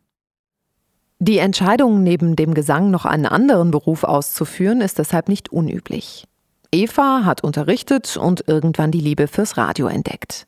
Die 1.19 1.39
Entscheidung, 1.39 2.03
neben 2.03 2.37
dem 2.37 2.55
Gesang 2.55 2.91
noch 2.91 3.05
einen 3.05 3.27
anderen 3.27 3.73
Beruf 3.73 4.05
auszuführen, 4.05 4.81
ist 4.81 4.99
deshalb 4.99 5.29
nicht 5.29 5.51
unüblich. 5.51 6.29
Eva 6.71 7.25
hat 7.25 7.43
unterrichtet 7.43 8.17
und 8.17 8.45
irgendwann 8.47 8.93
die 8.93 9.01
Liebe 9.01 9.27
fürs 9.27 9.57
Radio 9.57 9.89
entdeckt. 9.89 10.47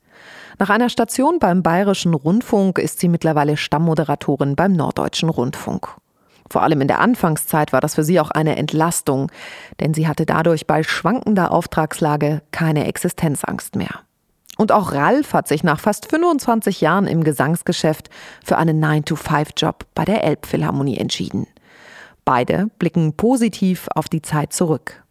Nach 0.60 0.68
einer 0.68 0.90
Station 0.90 1.38
beim 1.38 1.62
Bayerischen 1.62 2.12
Rundfunk 2.12 2.78
ist 2.78 3.00
sie 3.00 3.08
mittlerweile 3.08 3.56
Stammmoderatorin 3.56 4.56
beim 4.56 4.74
Norddeutschen 4.74 5.30
Rundfunk. 5.30 5.88
Vor 6.50 6.62
allem 6.62 6.82
in 6.82 6.86
der 6.86 7.00
Anfangszeit 7.00 7.72
war 7.72 7.80
das 7.80 7.94
für 7.94 8.04
sie 8.04 8.20
auch 8.20 8.30
eine 8.30 8.56
Entlastung, 8.56 9.32
denn 9.80 9.94
sie 9.94 10.06
hatte 10.06 10.26
dadurch 10.26 10.66
bei 10.66 10.82
schwankender 10.82 11.52
Auftragslage 11.52 12.42
keine 12.50 12.84
Existenzangst 12.84 13.74
mehr. 13.74 14.00
Und 14.58 14.70
auch 14.70 14.92
Ralf 14.92 15.32
hat 15.32 15.48
sich 15.48 15.64
nach 15.64 15.80
fast 15.80 16.10
25 16.10 16.82
Jahren 16.82 17.06
im 17.06 17.24
Gesangsgeschäft 17.24 18.10
für 18.44 18.58
einen 18.58 18.84
9-to-5-Job 18.84 19.86
bei 19.94 20.04
der 20.04 20.24
Elbphilharmonie 20.24 20.98
entschieden. 20.98 21.46
Beide 22.26 22.66
blicken 22.78 23.14
positiv 23.14 23.88
auf 23.94 24.10
die 24.10 24.20
Zeit 24.20 24.52
zurück. 24.52 25.04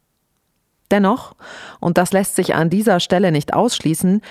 Dennoch, 0.92 1.36
und 1.80 1.98
das 1.98 2.12
lässt 2.14 2.36
sich 2.36 2.56
an 2.56 2.70
dieser 2.70 3.00
Stelle 3.00 3.32
nicht 3.32 3.54
ausschließen, 3.54 4.22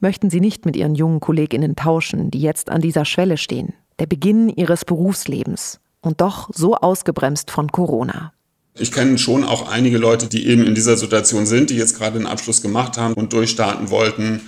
möchten 0.00 0.30
sie 0.30 0.40
nicht 0.40 0.66
mit 0.66 0.76
ihren 0.76 0.94
jungen 0.94 1.20
Kolleginnen 1.20 1.76
tauschen, 1.76 2.30
die 2.30 2.40
jetzt 2.40 2.70
an 2.70 2.80
dieser 2.80 3.04
Schwelle 3.04 3.36
stehen, 3.36 3.74
der 3.98 4.06
Beginn 4.06 4.48
ihres 4.48 4.84
Berufslebens 4.84 5.80
und 6.00 6.20
doch 6.20 6.50
so 6.52 6.74
ausgebremst 6.74 7.50
von 7.50 7.70
Corona. 7.70 8.32
Ich 8.74 8.92
kenne 8.92 9.18
schon 9.18 9.44
auch 9.44 9.68
einige 9.70 9.98
Leute, 9.98 10.28
die 10.28 10.46
eben 10.46 10.64
in 10.64 10.74
dieser 10.74 10.96
Situation 10.96 11.46
sind, 11.46 11.70
die 11.70 11.76
jetzt 11.76 11.98
gerade 11.98 12.16
einen 12.16 12.26
Abschluss 12.26 12.62
gemacht 12.62 12.96
haben 12.96 13.14
und 13.14 13.32
durchstarten 13.32 13.90
wollten. 13.90 14.40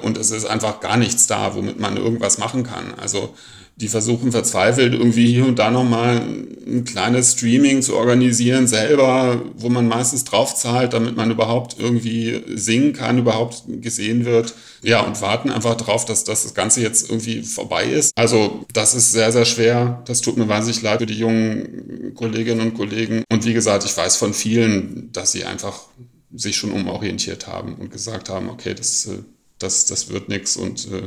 Und 0.00 0.18
es 0.18 0.30
ist 0.30 0.46
einfach 0.46 0.80
gar 0.80 0.96
nichts 0.96 1.26
da, 1.26 1.54
womit 1.54 1.80
man 1.80 1.96
irgendwas 1.96 2.38
machen 2.38 2.62
kann. 2.62 2.94
Also 3.00 3.34
die 3.82 3.88
versuchen 3.88 4.30
verzweifelt 4.30 4.94
irgendwie 4.94 5.26
hier 5.26 5.44
und 5.44 5.58
da 5.58 5.72
nochmal 5.72 6.22
ein 6.64 6.84
kleines 6.84 7.32
Streaming 7.32 7.82
zu 7.82 7.96
organisieren 7.96 8.68
selber, 8.68 9.42
wo 9.56 9.68
man 9.70 9.88
meistens 9.88 10.22
drauf 10.22 10.54
zahlt, 10.54 10.92
damit 10.92 11.16
man 11.16 11.32
überhaupt 11.32 11.76
irgendwie 11.80 12.44
singen 12.54 12.92
kann, 12.92 13.18
überhaupt 13.18 13.64
gesehen 13.66 14.24
wird. 14.24 14.54
Ja, 14.84 15.00
und 15.00 15.20
warten 15.20 15.50
einfach 15.50 15.74
drauf, 15.74 16.04
dass, 16.04 16.22
dass 16.22 16.44
das 16.44 16.54
Ganze 16.54 16.80
jetzt 16.80 17.10
irgendwie 17.10 17.42
vorbei 17.42 17.86
ist. 17.86 18.16
Also 18.16 18.64
das 18.72 18.94
ist 18.94 19.10
sehr, 19.10 19.32
sehr 19.32 19.44
schwer. 19.44 20.00
Das 20.06 20.20
tut 20.20 20.36
mir 20.36 20.46
wahnsinnig 20.46 20.80
leid 20.82 21.00
für 21.00 21.06
die 21.06 21.18
jungen 21.18 22.14
Kolleginnen 22.14 22.60
und 22.60 22.74
Kollegen. 22.74 23.24
Und 23.32 23.44
wie 23.44 23.52
gesagt, 23.52 23.84
ich 23.84 23.96
weiß 23.96 24.14
von 24.14 24.32
vielen, 24.32 25.10
dass 25.12 25.32
sie 25.32 25.44
einfach 25.44 25.80
sich 26.32 26.54
schon 26.54 26.70
umorientiert 26.70 27.48
haben 27.48 27.74
und 27.74 27.90
gesagt 27.90 28.28
haben, 28.28 28.48
okay, 28.48 28.74
das, 28.74 29.06
äh, 29.06 29.18
das, 29.58 29.86
das 29.86 30.08
wird 30.08 30.28
nichts 30.28 30.56
und 30.56 30.86
äh, 30.92 31.02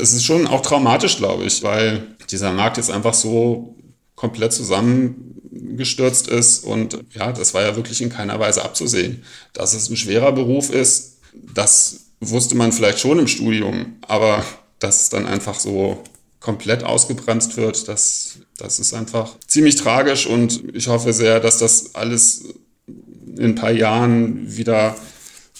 es 0.00 0.12
ist 0.12 0.24
schon 0.24 0.46
auch 0.46 0.62
traumatisch, 0.62 1.16
glaube 1.16 1.44
ich, 1.44 1.62
weil 1.62 2.06
dieser 2.30 2.52
Markt 2.52 2.76
jetzt 2.76 2.90
einfach 2.90 3.14
so 3.14 3.76
komplett 4.14 4.52
zusammengestürzt 4.52 6.28
ist 6.28 6.64
und 6.64 6.98
ja, 7.12 7.32
das 7.32 7.54
war 7.54 7.62
ja 7.62 7.76
wirklich 7.76 8.00
in 8.00 8.10
keiner 8.10 8.38
Weise 8.40 8.64
abzusehen. 8.64 9.24
Dass 9.52 9.74
es 9.74 9.90
ein 9.90 9.96
schwerer 9.96 10.32
Beruf 10.32 10.70
ist, 10.70 11.18
das 11.54 12.06
wusste 12.20 12.56
man 12.56 12.72
vielleicht 12.72 12.98
schon 12.98 13.18
im 13.18 13.28
Studium, 13.28 13.96
aber 14.06 14.44
dass 14.78 15.02
es 15.02 15.08
dann 15.10 15.26
einfach 15.26 15.58
so 15.58 16.02
komplett 16.40 16.84
ausgebremst 16.84 17.56
wird, 17.56 17.88
das, 17.88 18.38
das 18.56 18.78
ist 18.78 18.94
einfach 18.94 19.34
ziemlich 19.46 19.76
tragisch 19.76 20.26
und 20.26 20.62
ich 20.74 20.88
hoffe 20.88 21.12
sehr, 21.12 21.40
dass 21.40 21.58
das 21.58 21.94
alles 21.94 22.44
in 23.36 23.44
ein 23.44 23.54
paar 23.54 23.72
Jahren 23.72 24.56
wieder 24.56 24.96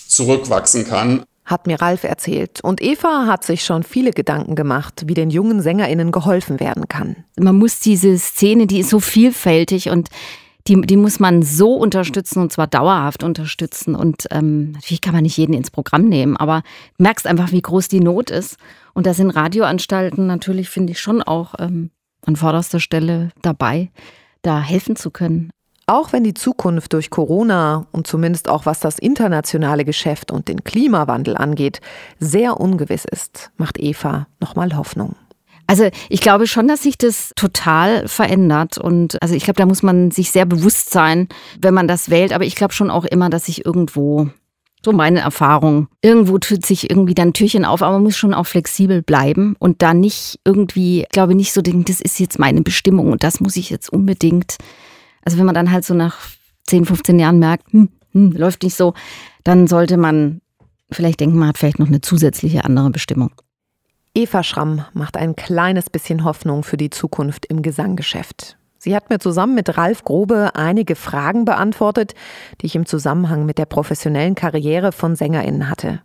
zurückwachsen 0.08 0.86
kann 0.86 1.24
hat 1.46 1.66
mir 1.66 1.80
Ralf 1.80 2.04
erzählt. 2.04 2.60
Und 2.62 2.82
Eva 2.82 3.26
hat 3.26 3.44
sich 3.44 3.64
schon 3.64 3.84
viele 3.84 4.10
Gedanken 4.10 4.56
gemacht, 4.56 5.04
wie 5.06 5.14
den 5.14 5.30
jungen 5.30 5.62
SängerInnen 5.62 6.12
geholfen 6.12 6.60
werden 6.60 6.88
kann. 6.88 7.24
Man 7.38 7.56
muss 7.56 7.78
diese 7.80 8.18
Szene, 8.18 8.66
die 8.66 8.80
ist 8.80 8.90
so 8.90 9.00
vielfältig 9.00 9.88
und 9.88 10.10
die, 10.66 10.80
die 10.80 10.96
muss 10.96 11.20
man 11.20 11.42
so 11.42 11.74
unterstützen 11.74 12.40
und 12.40 12.52
zwar 12.52 12.66
dauerhaft 12.66 13.22
unterstützen. 13.22 13.94
Und 13.94 14.26
ähm, 14.32 14.72
natürlich 14.72 15.00
kann 15.00 15.14
man 15.14 15.22
nicht 15.22 15.36
jeden 15.36 15.54
ins 15.54 15.70
Programm 15.70 16.08
nehmen, 16.08 16.36
aber 16.36 16.62
du 16.98 17.04
merkst 17.04 17.26
einfach, 17.26 17.52
wie 17.52 17.62
groß 17.62 17.86
die 17.88 18.00
Not 18.00 18.30
ist. 18.30 18.56
Und 18.92 19.06
da 19.06 19.14
sind 19.14 19.30
Radioanstalten 19.30 20.26
natürlich, 20.26 20.68
finde 20.68 20.92
ich, 20.92 21.00
schon 21.00 21.22
auch 21.22 21.54
ähm, 21.60 21.90
an 22.24 22.34
vorderster 22.34 22.80
Stelle 22.80 23.30
dabei, 23.42 23.90
da 24.42 24.60
helfen 24.60 24.96
zu 24.96 25.12
können. 25.12 25.50
Auch 25.88 26.12
wenn 26.12 26.24
die 26.24 26.34
Zukunft 26.34 26.92
durch 26.94 27.10
Corona 27.10 27.86
und 27.92 28.08
zumindest 28.08 28.48
auch 28.48 28.66
was 28.66 28.80
das 28.80 28.98
internationale 28.98 29.84
Geschäft 29.84 30.32
und 30.32 30.48
den 30.48 30.64
Klimawandel 30.64 31.36
angeht, 31.36 31.80
sehr 32.18 32.58
ungewiss 32.58 33.04
ist, 33.04 33.52
macht 33.56 33.78
Eva 33.78 34.26
nochmal 34.40 34.76
Hoffnung. 34.76 35.14
Also 35.68 35.88
ich 36.08 36.20
glaube 36.20 36.48
schon, 36.48 36.66
dass 36.66 36.82
sich 36.82 36.98
das 36.98 37.30
total 37.36 38.08
verändert. 38.08 38.78
Und 38.78 39.20
also 39.22 39.34
ich 39.36 39.44
glaube, 39.44 39.58
da 39.58 39.66
muss 39.66 39.84
man 39.84 40.10
sich 40.10 40.32
sehr 40.32 40.44
bewusst 40.44 40.90
sein, 40.90 41.28
wenn 41.60 41.74
man 41.74 41.86
das 41.86 42.10
wählt. 42.10 42.32
Aber 42.32 42.44
ich 42.44 42.56
glaube 42.56 42.72
schon 42.72 42.90
auch 42.90 43.04
immer, 43.04 43.30
dass 43.30 43.46
sich 43.46 43.64
irgendwo, 43.64 44.28
so 44.84 44.92
meine 44.92 45.20
Erfahrung, 45.20 45.86
irgendwo 46.02 46.38
tut 46.38 46.66
sich 46.66 46.90
irgendwie 46.90 47.14
dann 47.14 47.32
Türchen 47.32 47.64
auf, 47.64 47.82
aber 47.82 47.94
man 47.94 48.04
muss 48.04 48.16
schon 48.16 48.34
auch 48.34 48.46
flexibel 48.46 49.02
bleiben 49.02 49.56
und 49.58 49.82
da 49.82 49.94
nicht 49.94 50.40
irgendwie, 50.44 51.02
ich 51.02 51.08
glaube 51.08 51.34
nicht 51.36 51.52
so 51.52 51.62
denken, 51.62 51.84
das 51.84 52.00
ist 52.00 52.18
jetzt 52.20 52.38
meine 52.40 52.62
Bestimmung 52.62 53.10
und 53.10 53.22
das 53.24 53.40
muss 53.40 53.56
ich 53.56 53.70
jetzt 53.70 53.92
unbedingt 53.92 54.56
also 55.26 55.38
wenn 55.38 55.46
man 55.46 55.56
dann 55.56 55.72
halt 55.72 55.84
so 55.84 55.92
nach 55.92 56.18
10, 56.68 56.86
15 56.86 57.18
Jahren 57.18 57.40
merkt, 57.40 57.72
hm, 57.72 57.90
hm, 58.12 58.32
läuft 58.32 58.62
nicht 58.62 58.76
so, 58.76 58.94
dann 59.42 59.66
sollte 59.66 59.96
man 59.96 60.40
vielleicht 60.90 61.18
denken, 61.18 61.36
man 61.36 61.48
hat 61.48 61.58
vielleicht 61.58 61.80
noch 61.80 61.88
eine 61.88 62.00
zusätzliche 62.00 62.64
andere 62.64 62.90
Bestimmung. 62.90 63.32
Eva 64.14 64.44
Schramm 64.44 64.84
macht 64.94 65.16
ein 65.16 65.34
kleines 65.34 65.90
bisschen 65.90 66.24
Hoffnung 66.24 66.62
für 66.62 66.76
die 66.76 66.90
Zukunft 66.90 67.44
im 67.46 67.60
Gesanggeschäft. 67.60 68.56
Sie 68.78 68.94
hat 68.94 69.10
mir 69.10 69.18
zusammen 69.18 69.56
mit 69.56 69.76
Ralf 69.76 70.04
Grobe 70.04 70.52
einige 70.54 70.94
Fragen 70.94 71.44
beantwortet, 71.44 72.14
die 72.60 72.66
ich 72.66 72.76
im 72.76 72.86
Zusammenhang 72.86 73.46
mit 73.46 73.58
der 73.58 73.66
professionellen 73.66 74.36
Karriere 74.36 74.92
von 74.92 75.16
SängerInnen 75.16 75.68
hatte. 75.68 76.02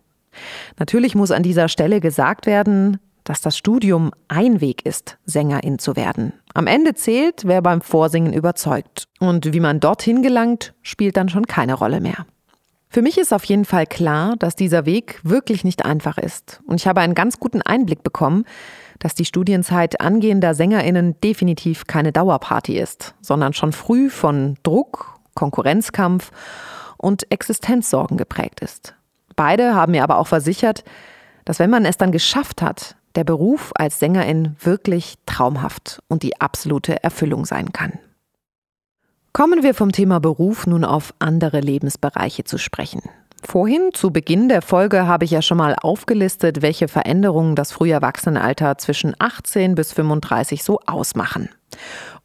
Natürlich 0.78 1.14
muss 1.14 1.30
an 1.30 1.44
dieser 1.44 1.68
Stelle 1.68 2.00
gesagt 2.00 2.46
werden, 2.46 2.98
dass 3.24 3.40
das 3.40 3.56
Studium 3.56 4.10
ein 4.28 4.60
Weg 4.60 4.84
ist, 4.84 5.18
Sängerin 5.24 5.78
zu 5.78 5.96
werden. 5.96 6.32
Am 6.54 6.66
Ende 6.66 6.94
zählt, 6.94 7.42
wer 7.44 7.62
beim 7.62 7.80
Vorsingen 7.80 8.32
überzeugt. 8.32 9.08
Und 9.20 9.52
wie 9.52 9.60
man 9.60 9.80
dorthin 9.80 10.22
gelangt, 10.22 10.74
spielt 10.82 11.16
dann 11.16 11.28
schon 11.28 11.46
keine 11.46 11.74
Rolle 11.74 12.00
mehr. 12.00 12.26
Für 12.88 13.00
mich 13.00 13.16
ist 13.16 13.32
auf 13.32 13.44
jeden 13.44 13.64
Fall 13.64 13.86
klar, 13.86 14.36
dass 14.36 14.54
dieser 14.54 14.84
Weg 14.84 15.18
wirklich 15.22 15.64
nicht 15.64 15.84
einfach 15.84 16.18
ist. 16.18 16.60
Und 16.66 16.78
ich 16.78 16.86
habe 16.86 17.00
einen 17.00 17.14
ganz 17.14 17.40
guten 17.40 17.62
Einblick 17.62 18.02
bekommen, 18.02 18.44
dass 18.98 19.14
die 19.14 19.24
Studienzeit 19.24 20.02
angehender 20.02 20.54
Sängerinnen 20.54 21.18
definitiv 21.20 21.86
keine 21.86 22.12
Dauerparty 22.12 22.78
ist, 22.78 23.14
sondern 23.22 23.54
schon 23.54 23.72
früh 23.72 24.10
von 24.10 24.58
Druck, 24.62 25.18
Konkurrenzkampf 25.34 26.32
und 26.98 27.32
Existenzsorgen 27.32 28.18
geprägt 28.18 28.60
ist. 28.60 28.94
Beide 29.36 29.74
haben 29.74 29.92
mir 29.92 30.04
aber 30.04 30.18
auch 30.18 30.26
versichert, 30.26 30.84
dass 31.46 31.58
wenn 31.58 31.70
man 31.70 31.86
es 31.86 31.96
dann 31.96 32.12
geschafft 32.12 32.60
hat, 32.60 32.96
der 33.14 33.24
Beruf 33.24 33.72
als 33.74 33.98
Sängerin 33.98 34.56
wirklich 34.60 35.14
traumhaft 35.26 36.02
und 36.08 36.22
die 36.22 36.40
absolute 36.40 37.02
Erfüllung 37.02 37.44
sein 37.44 37.72
kann. 37.72 37.98
Kommen 39.32 39.62
wir 39.62 39.74
vom 39.74 39.92
Thema 39.92 40.20
Beruf 40.20 40.66
nun 40.66 40.84
auf 40.84 41.14
andere 41.18 41.60
Lebensbereiche 41.60 42.44
zu 42.44 42.58
sprechen. 42.58 43.02
Vorhin, 43.44 43.90
zu 43.92 44.12
Beginn 44.12 44.48
der 44.48 44.62
Folge, 44.62 45.06
habe 45.06 45.24
ich 45.24 45.32
ja 45.32 45.42
schon 45.42 45.58
mal 45.58 45.74
aufgelistet, 45.74 46.62
welche 46.62 46.86
Veränderungen 46.86 47.56
das 47.56 47.72
Früherwachsenenalter 47.72 48.78
zwischen 48.78 49.14
18 49.18 49.74
bis 49.74 49.92
35 49.92 50.62
so 50.62 50.78
ausmachen. 50.86 51.48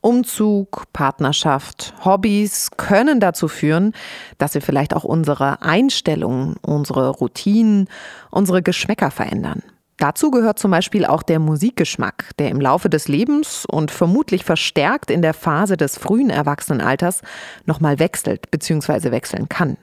Umzug, 0.01 0.83
Partnerschaft, 0.93 1.93
Hobbys 2.05 2.69
können 2.77 3.19
dazu 3.19 3.47
führen, 3.47 3.93
dass 4.37 4.53
wir 4.53 4.61
vielleicht 4.61 4.93
auch 4.93 5.03
unsere 5.03 5.61
Einstellungen, 5.61 6.55
unsere 6.61 7.09
Routinen, 7.09 7.89
unsere 8.29 8.61
Geschmäcker 8.61 9.09
verändern. 9.09 9.63
Dazu 9.97 10.29
gehört 10.29 10.59
zum 10.59 10.69
Beispiel 10.69 11.05
auch 11.05 11.23
der 11.23 11.39
Musikgeschmack, 11.39 12.31
der 12.37 12.49
im 12.49 12.61
Laufe 12.61 12.87
des 12.87 13.07
Lebens 13.07 13.65
und 13.65 13.89
vermutlich 13.89 14.43
verstärkt 14.43 15.09
in 15.09 15.23
der 15.23 15.33
Phase 15.33 15.75
des 15.75 15.97
frühen 15.97 16.29
Erwachsenenalters 16.29 17.21
nochmal 17.65 17.97
wechselt 17.97 18.51
bzw. 18.51 19.09
wechseln 19.11 19.49
kann. 19.49 19.77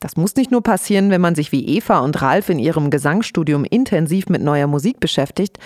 Das 0.00 0.18
muss 0.18 0.36
nicht 0.36 0.50
nur 0.50 0.62
passieren, 0.62 1.08
wenn 1.08 1.22
man 1.22 1.34
sich 1.34 1.50
wie 1.50 1.66
Eva 1.66 2.00
und 2.00 2.20
Ralf 2.20 2.50
in 2.50 2.58
ihrem 2.58 2.90
Gesangsstudium 2.90 3.64
intensiv 3.64 4.28
mit 4.28 4.42
neuer 4.42 4.66
Musik 4.66 5.00
beschäftigt, 5.00 5.58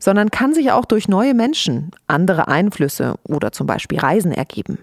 sondern 0.00 0.30
kann 0.30 0.54
sich 0.54 0.72
auch 0.72 0.86
durch 0.86 1.08
neue 1.08 1.34
Menschen, 1.34 1.90
andere 2.06 2.48
Einflüsse 2.48 3.16
oder 3.24 3.52
zum 3.52 3.66
Beispiel 3.66 3.98
Reisen 3.98 4.32
ergeben. 4.32 4.78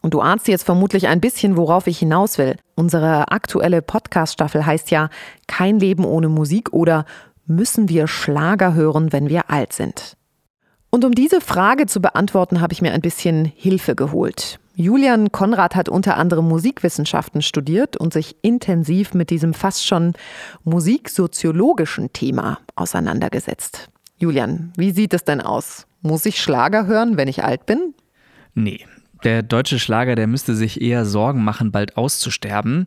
Und 0.00 0.14
du 0.14 0.20
ahnst 0.20 0.46
jetzt 0.46 0.62
vermutlich 0.62 1.08
ein 1.08 1.20
bisschen, 1.20 1.56
worauf 1.56 1.88
ich 1.88 1.98
hinaus 1.98 2.38
will. 2.38 2.56
Unsere 2.76 3.32
aktuelle 3.32 3.82
Podcast-Staffel 3.82 4.64
heißt 4.64 4.92
ja 4.92 5.10
Kein 5.48 5.80
Leben 5.80 6.04
ohne 6.04 6.28
Musik 6.28 6.72
oder 6.72 7.04
Müssen 7.50 7.88
wir 7.88 8.06
Schlager 8.06 8.74
hören, 8.74 9.12
wenn 9.12 9.28
wir 9.28 9.50
alt 9.50 9.72
sind? 9.72 10.16
Und 10.88 11.04
um 11.04 11.10
diese 11.10 11.40
Frage 11.40 11.86
zu 11.86 12.00
beantworten, 12.00 12.60
habe 12.60 12.72
ich 12.72 12.80
mir 12.80 12.92
ein 12.92 13.00
bisschen 13.00 13.44
Hilfe 13.44 13.96
geholt. 13.96 14.60
Julian 14.76 15.32
Konrad 15.32 15.74
hat 15.74 15.88
unter 15.88 16.16
anderem 16.16 16.46
Musikwissenschaften 16.46 17.42
studiert 17.42 17.96
und 17.96 18.12
sich 18.12 18.36
intensiv 18.42 19.14
mit 19.14 19.30
diesem 19.30 19.52
fast 19.52 19.84
schon 19.84 20.12
musiksoziologischen 20.62 22.12
Thema 22.12 22.60
auseinandergesetzt. 22.76 23.90
Julian, 24.16 24.72
wie 24.76 24.92
sieht 24.92 25.12
es 25.12 25.24
denn 25.24 25.40
aus? 25.40 25.88
Muss 26.02 26.26
ich 26.26 26.40
Schlager 26.40 26.86
hören, 26.86 27.16
wenn 27.16 27.26
ich 27.26 27.42
alt 27.42 27.66
bin? 27.66 27.94
Nee, 28.54 28.86
der 29.24 29.42
deutsche 29.42 29.80
Schlager, 29.80 30.14
der 30.14 30.28
müsste 30.28 30.54
sich 30.54 30.80
eher 30.80 31.04
Sorgen 31.04 31.42
machen, 31.42 31.72
bald 31.72 31.96
auszusterben. 31.96 32.86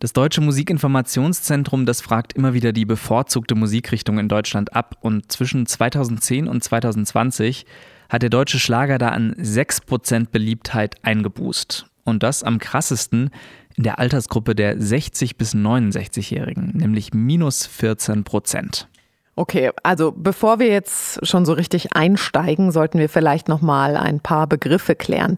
Das 0.00 0.14
Deutsche 0.14 0.40
Musikinformationszentrum, 0.40 1.84
das 1.84 2.00
fragt 2.00 2.32
immer 2.32 2.54
wieder 2.54 2.72
die 2.72 2.86
bevorzugte 2.86 3.54
Musikrichtung 3.54 4.18
in 4.18 4.30
Deutschland 4.30 4.74
ab 4.74 4.96
und 5.02 5.30
zwischen 5.30 5.66
2010 5.66 6.48
und 6.48 6.64
2020 6.64 7.66
hat 8.08 8.22
der 8.22 8.30
deutsche 8.30 8.58
Schlager 8.58 8.96
da 8.96 9.10
an 9.10 9.34
6% 9.34 10.28
Beliebtheit 10.32 10.96
eingebußt. 11.02 11.84
Und 12.04 12.22
das 12.22 12.42
am 12.42 12.58
krassesten 12.58 13.28
in 13.76 13.82
der 13.82 13.98
Altersgruppe 13.98 14.54
der 14.54 14.78
60- 14.78 15.36
bis 15.36 15.54
69-Jährigen, 15.54 16.70
nämlich 16.72 17.12
minus 17.12 17.66
14 17.66 18.24
Prozent. 18.24 18.88
Okay, 19.36 19.70
also 19.82 20.12
bevor 20.16 20.60
wir 20.60 20.68
jetzt 20.68 21.26
schon 21.26 21.44
so 21.44 21.52
richtig 21.52 21.92
einsteigen, 21.92 22.72
sollten 22.72 22.98
wir 22.98 23.10
vielleicht 23.10 23.48
noch 23.48 23.60
mal 23.60 23.98
ein 23.98 24.20
paar 24.20 24.46
Begriffe 24.46 24.94
klären. 24.94 25.36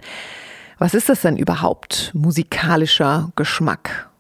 Was 0.78 0.95
ist 0.95 1.09
das 1.09 1.23
denn 1.23 1.37
überhaupt 1.37 2.12
musikalischer 2.14 3.33
Geschmack? 3.35 4.12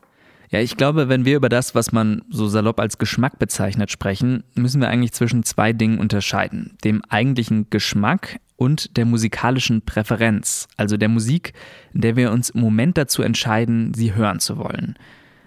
Ja, 0.52 0.60
ich 0.60 0.76
glaube, 0.76 1.08
wenn 1.08 1.24
wir 1.24 1.36
über 1.36 1.48
das, 1.48 1.74
was 1.74 1.92
man 1.92 2.20
so 2.28 2.46
salopp 2.46 2.78
als 2.78 2.98
Geschmack 2.98 3.38
bezeichnet, 3.38 3.90
sprechen, 3.90 4.44
müssen 4.54 4.82
wir 4.82 4.88
eigentlich 4.88 5.12
zwischen 5.12 5.44
zwei 5.44 5.72
Dingen 5.72 5.98
unterscheiden. 5.98 6.76
Dem 6.84 7.02
eigentlichen 7.08 7.70
Geschmack 7.70 8.38
und 8.56 8.98
der 8.98 9.06
musikalischen 9.06 9.80
Präferenz, 9.80 10.68
also 10.76 10.98
der 10.98 11.08
Musik, 11.08 11.54
in 11.94 12.02
der 12.02 12.16
wir 12.16 12.30
uns 12.32 12.50
im 12.50 12.60
Moment 12.60 12.98
dazu 12.98 13.22
entscheiden, 13.22 13.94
sie 13.94 14.14
hören 14.14 14.40
zu 14.40 14.58
wollen. 14.58 14.96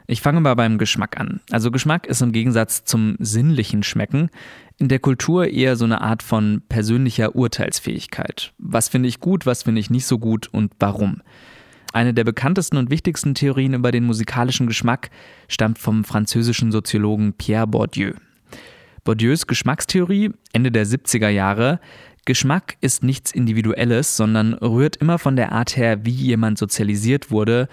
Ich 0.08 0.22
fange 0.22 0.42
mal 0.42 0.56
beim 0.56 0.80
Geschmack 0.80 1.20
an. 1.20 1.40
Also 1.52 1.70
Geschmack 1.70 2.08
ist 2.08 2.24
im 2.24 2.32
Gegensatz 2.32 2.84
zum 2.84 3.16
sinnlichen 3.20 3.84
Schmecken 3.84 4.32
in 4.80 4.88
der 4.88 5.00
Kultur 5.00 5.48
eher 5.48 5.76
so 5.76 5.86
eine 5.86 6.02
Art 6.02 6.24
von 6.24 6.64
persönlicher 6.68 7.36
Urteilsfähigkeit. 7.36 8.54
Was 8.58 8.90
finde 8.90 9.08
ich 9.08 9.20
gut, 9.20 9.46
was 9.46 9.64
finde 9.64 9.82
ich 9.82 9.92
nicht 9.92 10.08
so 10.08 10.18
gut 10.18 10.48
und 10.52 10.74
warum. 10.80 11.22
Eine 11.96 12.14
der 12.14 12.26
bekanntesten 12.26 12.76
und 12.76 12.90
wichtigsten 12.90 13.36
Theorien 13.36 13.74
über 13.74 13.90
den 13.90 14.04
musikalischen 14.04 14.68
Geschmack 14.68 15.12
stammt 15.48 15.80
vom 15.80 16.04
französischen 16.04 16.74
Soziologen 16.74 17.32
Pierre 17.32 17.68
Bourdieu. 17.68 18.16
Bourdieus 19.06 19.48
Geschmackstheorie 19.48 20.32
Ende 20.52 20.74
der 20.74 20.86
70er 20.86 21.30
Jahre 21.30 21.80
Geschmack 22.26 22.76
ist 22.82 23.02
nichts 23.02 23.32
Individuelles, 23.32 24.18
sondern 24.18 24.56
rührt 24.56 24.98
immer 24.98 25.20
von 25.20 25.38
der 25.38 25.54
Art 25.54 25.78
her, 25.78 26.06
wie 26.06 26.12
jemand 26.12 26.58
sozialisiert 26.58 27.32
wurde 27.32 27.70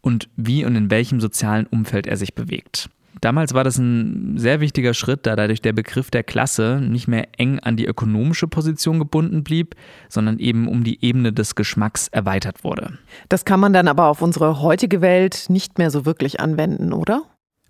und 0.00 0.28
wie 0.34 0.64
und 0.64 0.74
in 0.74 0.90
welchem 0.90 1.20
sozialen 1.20 1.68
Umfeld 1.68 2.08
er 2.08 2.16
sich 2.16 2.34
bewegt. 2.34 2.90
Damals 3.22 3.54
war 3.54 3.62
das 3.62 3.78
ein 3.78 4.36
sehr 4.36 4.60
wichtiger 4.60 4.94
Schritt, 4.94 5.26
da 5.26 5.36
dadurch 5.36 5.62
der 5.62 5.72
Begriff 5.72 6.10
der 6.10 6.24
Klasse 6.24 6.80
nicht 6.82 7.06
mehr 7.06 7.28
eng 7.38 7.60
an 7.60 7.76
die 7.76 7.86
ökonomische 7.86 8.48
Position 8.48 8.98
gebunden 8.98 9.44
blieb, 9.44 9.76
sondern 10.08 10.40
eben 10.40 10.66
um 10.66 10.82
die 10.82 11.04
Ebene 11.04 11.32
des 11.32 11.54
Geschmacks 11.54 12.08
erweitert 12.08 12.64
wurde. 12.64 12.98
Das 13.28 13.44
kann 13.44 13.60
man 13.60 13.72
dann 13.72 13.86
aber 13.86 14.08
auf 14.08 14.22
unsere 14.22 14.60
heutige 14.60 15.00
Welt 15.00 15.46
nicht 15.48 15.78
mehr 15.78 15.92
so 15.92 16.04
wirklich 16.04 16.40
anwenden, 16.40 16.92
oder? 16.92 17.22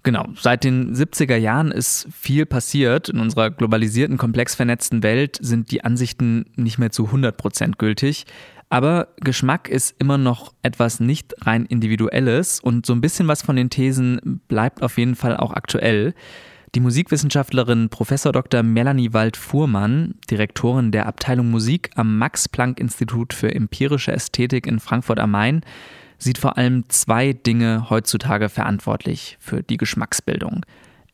Genau, 0.04 0.26
seit 0.40 0.64
den 0.64 0.96
70er 0.96 1.36
Jahren 1.36 1.70
ist 1.70 2.08
viel 2.10 2.46
passiert. 2.46 3.10
In 3.10 3.20
unserer 3.20 3.50
globalisierten, 3.50 4.16
komplex 4.16 4.54
vernetzten 4.54 5.02
Welt 5.02 5.38
sind 5.40 5.70
die 5.70 5.84
Ansichten 5.84 6.46
nicht 6.56 6.78
mehr 6.78 6.90
zu 6.90 7.06
100 7.06 7.36
Prozent 7.36 7.78
gültig. 7.78 8.24
Aber 8.72 9.08
Geschmack 9.20 9.68
ist 9.68 9.94
immer 9.98 10.16
noch 10.16 10.54
etwas 10.62 10.98
nicht 10.98 11.34
rein 11.46 11.66
Individuelles 11.66 12.58
und 12.58 12.86
so 12.86 12.94
ein 12.94 13.02
bisschen 13.02 13.28
was 13.28 13.42
von 13.42 13.54
den 13.54 13.68
Thesen 13.68 14.40
bleibt 14.48 14.82
auf 14.82 14.96
jeden 14.96 15.14
Fall 15.14 15.36
auch 15.36 15.52
aktuell. 15.52 16.14
Die 16.74 16.80
Musikwissenschaftlerin 16.80 17.90
Prof. 17.90 18.08
Dr. 18.08 18.62
Melanie 18.62 19.12
Wald-Fuhrmann, 19.12 20.14
Direktorin 20.30 20.90
der 20.90 21.04
Abteilung 21.04 21.50
Musik 21.50 21.90
am 21.96 22.16
Max-Planck-Institut 22.16 23.34
für 23.34 23.54
empirische 23.54 24.12
Ästhetik 24.12 24.66
in 24.66 24.80
Frankfurt 24.80 25.20
am 25.20 25.32
Main, 25.32 25.60
sieht 26.16 26.38
vor 26.38 26.56
allem 26.56 26.88
zwei 26.88 27.34
Dinge 27.34 27.90
heutzutage 27.90 28.48
verantwortlich 28.48 29.36
für 29.38 29.62
die 29.62 29.76
Geschmacksbildung. 29.76 30.64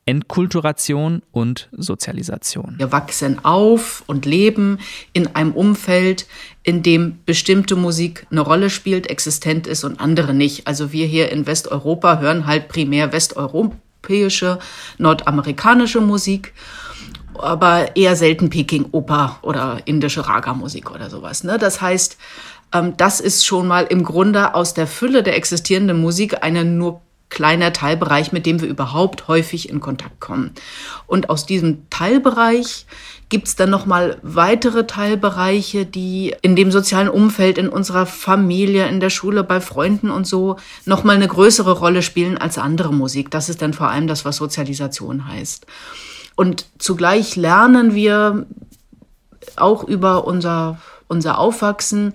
Entkulturation 0.08 1.20
und 1.32 1.68
Sozialisation. 1.70 2.76
Wir 2.78 2.92
wachsen 2.92 3.44
auf 3.44 4.04
und 4.06 4.24
leben 4.24 4.78
in 5.12 5.36
einem 5.36 5.52
Umfeld, 5.52 6.26
in 6.62 6.82
dem 6.82 7.18
bestimmte 7.26 7.76
Musik 7.76 8.26
eine 8.30 8.40
Rolle 8.40 8.70
spielt, 8.70 9.10
existent 9.10 9.66
ist 9.66 9.84
und 9.84 10.00
andere 10.00 10.32
nicht. 10.32 10.66
Also 10.66 10.92
wir 10.92 11.04
hier 11.04 11.30
in 11.30 11.46
Westeuropa 11.46 12.20
hören 12.20 12.46
halt 12.46 12.68
primär 12.68 13.12
westeuropäische, 13.12 14.58
nordamerikanische 14.96 16.00
Musik 16.00 16.54
aber 17.34 17.94
eher 17.94 18.16
selten 18.16 18.50
Peking-Oper 18.50 19.38
oder 19.42 19.82
indische 19.84 20.26
Raga-Musik 20.26 20.90
oder 20.90 21.08
sowas. 21.08 21.44
Ne? 21.44 21.56
Das 21.56 21.80
heißt, 21.80 22.16
ähm, 22.72 22.96
das 22.96 23.20
ist 23.20 23.46
schon 23.46 23.68
mal 23.68 23.84
im 23.84 24.02
Grunde 24.02 24.54
aus 24.54 24.74
der 24.74 24.88
Fülle 24.88 25.22
der 25.22 25.36
existierenden 25.36 26.00
Musik 26.00 26.42
eine 26.42 26.64
nur 26.64 27.00
kleiner 27.30 27.72
Teilbereich, 27.72 28.32
mit 28.32 28.46
dem 28.46 28.60
wir 28.60 28.68
überhaupt 28.68 29.28
häufig 29.28 29.68
in 29.68 29.80
Kontakt 29.80 30.20
kommen. 30.20 30.52
Und 31.06 31.30
aus 31.30 31.46
diesem 31.46 31.88
Teilbereich 31.90 32.86
gibt's 33.28 33.56
dann 33.56 33.70
nochmal 33.70 34.18
weitere 34.22 34.86
Teilbereiche, 34.86 35.84
die 35.84 36.34
in 36.40 36.56
dem 36.56 36.70
sozialen 36.70 37.08
Umfeld, 37.08 37.58
in 37.58 37.68
unserer 37.68 38.06
Familie, 38.06 38.86
in 38.88 39.00
der 39.00 39.10
Schule, 39.10 39.44
bei 39.44 39.60
Freunden 39.60 40.10
und 40.10 40.26
so 40.26 40.56
nochmal 40.86 41.16
eine 41.16 41.28
größere 41.28 41.72
Rolle 41.72 42.02
spielen 42.02 42.38
als 42.38 42.56
andere 42.56 42.92
Musik. 42.92 43.30
Das 43.30 43.48
ist 43.48 43.60
dann 43.60 43.74
vor 43.74 43.88
allem 43.88 44.06
das, 44.06 44.24
was 44.24 44.36
Sozialisation 44.36 45.28
heißt. 45.28 45.66
Und 46.36 46.66
zugleich 46.78 47.36
lernen 47.36 47.94
wir 47.94 48.46
auch 49.56 49.84
über 49.84 50.26
unser, 50.26 50.78
unser 51.08 51.38
Aufwachsen, 51.38 52.14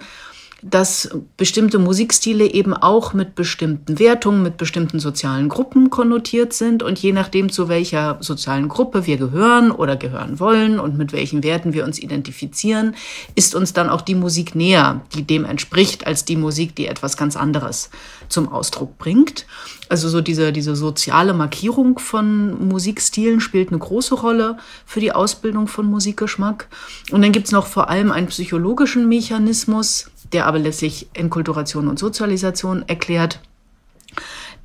dass 0.63 1.09
bestimmte 1.37 1.77
Musikstile 1.77 2.45
eben 2.45 2.73
auch 2.73 3.13
mit 3.13 3.35
bestimmten 3.35 3.99
Wertungen, 3.99 4.43
mit 4.43 4.57
bestimmten 4.57 4.99
sozialen 4.99 5.49
Gruppen 5.49 5.89
konnotiert 5.89 6.53
sind 6.53 6.83
und 6.83 6.99
je 6.99 7.11
nachdem, 7.11 7.51
zu 7.51 7.67
welcher 7.67 8.17
sozialen 8.21 8.69
Gruppe 8.69 9.05
wir 9.05 9.17
gehören 9.17 9.71
oder 9.71 9.95
gehören 9.97 10.39
wollen 10.39 10.79
und 10.79 10.97
mit 10.97 11.11
welchen 11.11 11.43
Werten 11.43 11.73
wir 11.73 11.83
uns 11.83 11.99
identifizieren, 11.99 12.95
ist 13.35 13.55
uns 13.55 13.73
dann 13.73 13.89
auch 13.89 14.01
die 14.01 14.15
Musik 14.15 14.55
näher, 14.55 15.01
die 15.13 15.23
dem 15.23 15.45
entspricht, 15.45 16.07
als 16.07 16.25
die 16.25 16.37
Musik, 16.37 16.75
die 16.75 16.87
etwas 16.87 17.17
ganz 17.17 17.35
anderes 17.35 17.89
zum 18.29 18.49
Ausdruck 18.49 18.97
bringt. 18.97 19.45
Also 19.89 20.09
so 20.09 20.21
diese, 20.21 20.53
diese 20.53 20.75
soziale 20.75 21.33
Markierung 21.33 21.99
von 21.99 22.67
Musikstilen 22.67 23.41
spielt 23.41 23.69
eine 23.69 23.79
große 23.79 24.15
Rolle 24.15 24.57
für 24.85 25.01
die 25.01 25.11
Ausbildung 25.11 25.67
von 25.67 25.85
Musikgeschmack. 25.85 26.67
Und 27.11 27.21
dann 27.21 27.31
gibt's 27.31 27.51
noch 27.51 27.67
vor 27.67 27.89
allem 27.89 28.11
einen 28.11 28.27
psychologischen 28.27 29.07
Mechanismus, 29.09 30.09
der 30.33 30.45
aber 30.47 30.59
letztlich 30.59 31.07
Enkulturation 31.13 31.87
und 31.87 31.99
Sozialisation 31.99 32.83
erklärt 32.87 33.39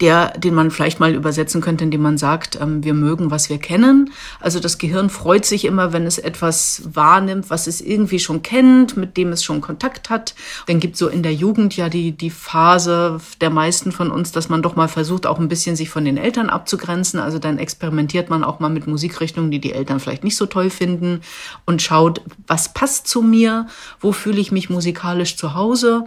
der, 0.01 0.31
den 0.39 0.55
man 0.55 0.71
vielleicht 0.71 1.01
mal 1.01 1.15
übersetzen 1.15 1.61
könnte, 1.61 1.85
indem 1.85 2.03
man 2.03 2.19
sagt, 2.19 2.61
ähm, 2.61 2.85
wir 2.85 2.95
mögen, 2.95 3.31
was 3.31 3.51
wir 3.51 3.59
kennen. 3.59 4.13
Also 4.41 4.61
das 4.61 4.79
Gehirn 4.79 5.11
freut 5.11 5.45
sich 5.45 5.65
immer, 5.65 5.93
wenn 5.93 6.07
es 6.07 6.19
etwas 6.19 6.83
wahrnimmt, 6.93 7.51
was 7.51 7.67
es 7.67 7.81
irgendwie 7.81 8.19
schon 8.19 8.43
kennt, 8.43 8.97
mit 8.97 9.17
dem 9.17 9.33
es 9.33 9.43
schon 9.43 9.61
Kontakt 9.61 10.09
hat. 10.11 10.35
Dann 10.67 10.79
gibt 10.79 10.97
so 10.97 11.09
in 11.09 11.23
der 11.23 11.35
Jugend 11.35 11.77
ja 11.77 11.89
die, 11.89 12.13
die 12.13 12.31
Phase 12.31 13.21
der 13.41 13.51
meisten 13.51 13.91
von 13.91 14.11
uns, 14.11 14.31
dass 14.31 14.49
man 14.49 14.63
doch 14.63 14.77
mal 14.77 14.89
versucht, 14.89 15.27
auch 15.27 15.39
ein 15.39 15.49
bisschen 15.49 15.75
sich 15.75 15.91
von 15.91 16.05
den 16.05 16.17
Eltern 16.17 16.49
abzugrenzen. 16.49 17.19
Also 17.19 17.39
dann 17.39 17.59
experimentiert 17.59 18.31
man 18.31 18.45
auch 18.45 18.61
mal 18.61 18.71
mit 18.71 18.87
Musikrichtungen, 18.87 19.51
die 19.51 19.61
die 19.61 19.73
Eltern 19.73 19.99
vielleicht 19.99 20.25
nicht 20.25 20.37
so 20.37 20.47
toll 20.47 20.71
finden 20.71 21.23
und 21.67 21.83
schaut, 21.83 22.23
was 22.47 22.73
passt 22.73 23.09
zu 23.09 23.23
mir, 23.23 23.67
wo 24.01 24.13
fühle 24.13 24.41
ich 24.41 24.53
mich 24.53 24.71
musikalisch 24.71 25.37
zu 25.37 25.55
Hause. 25.55 26.05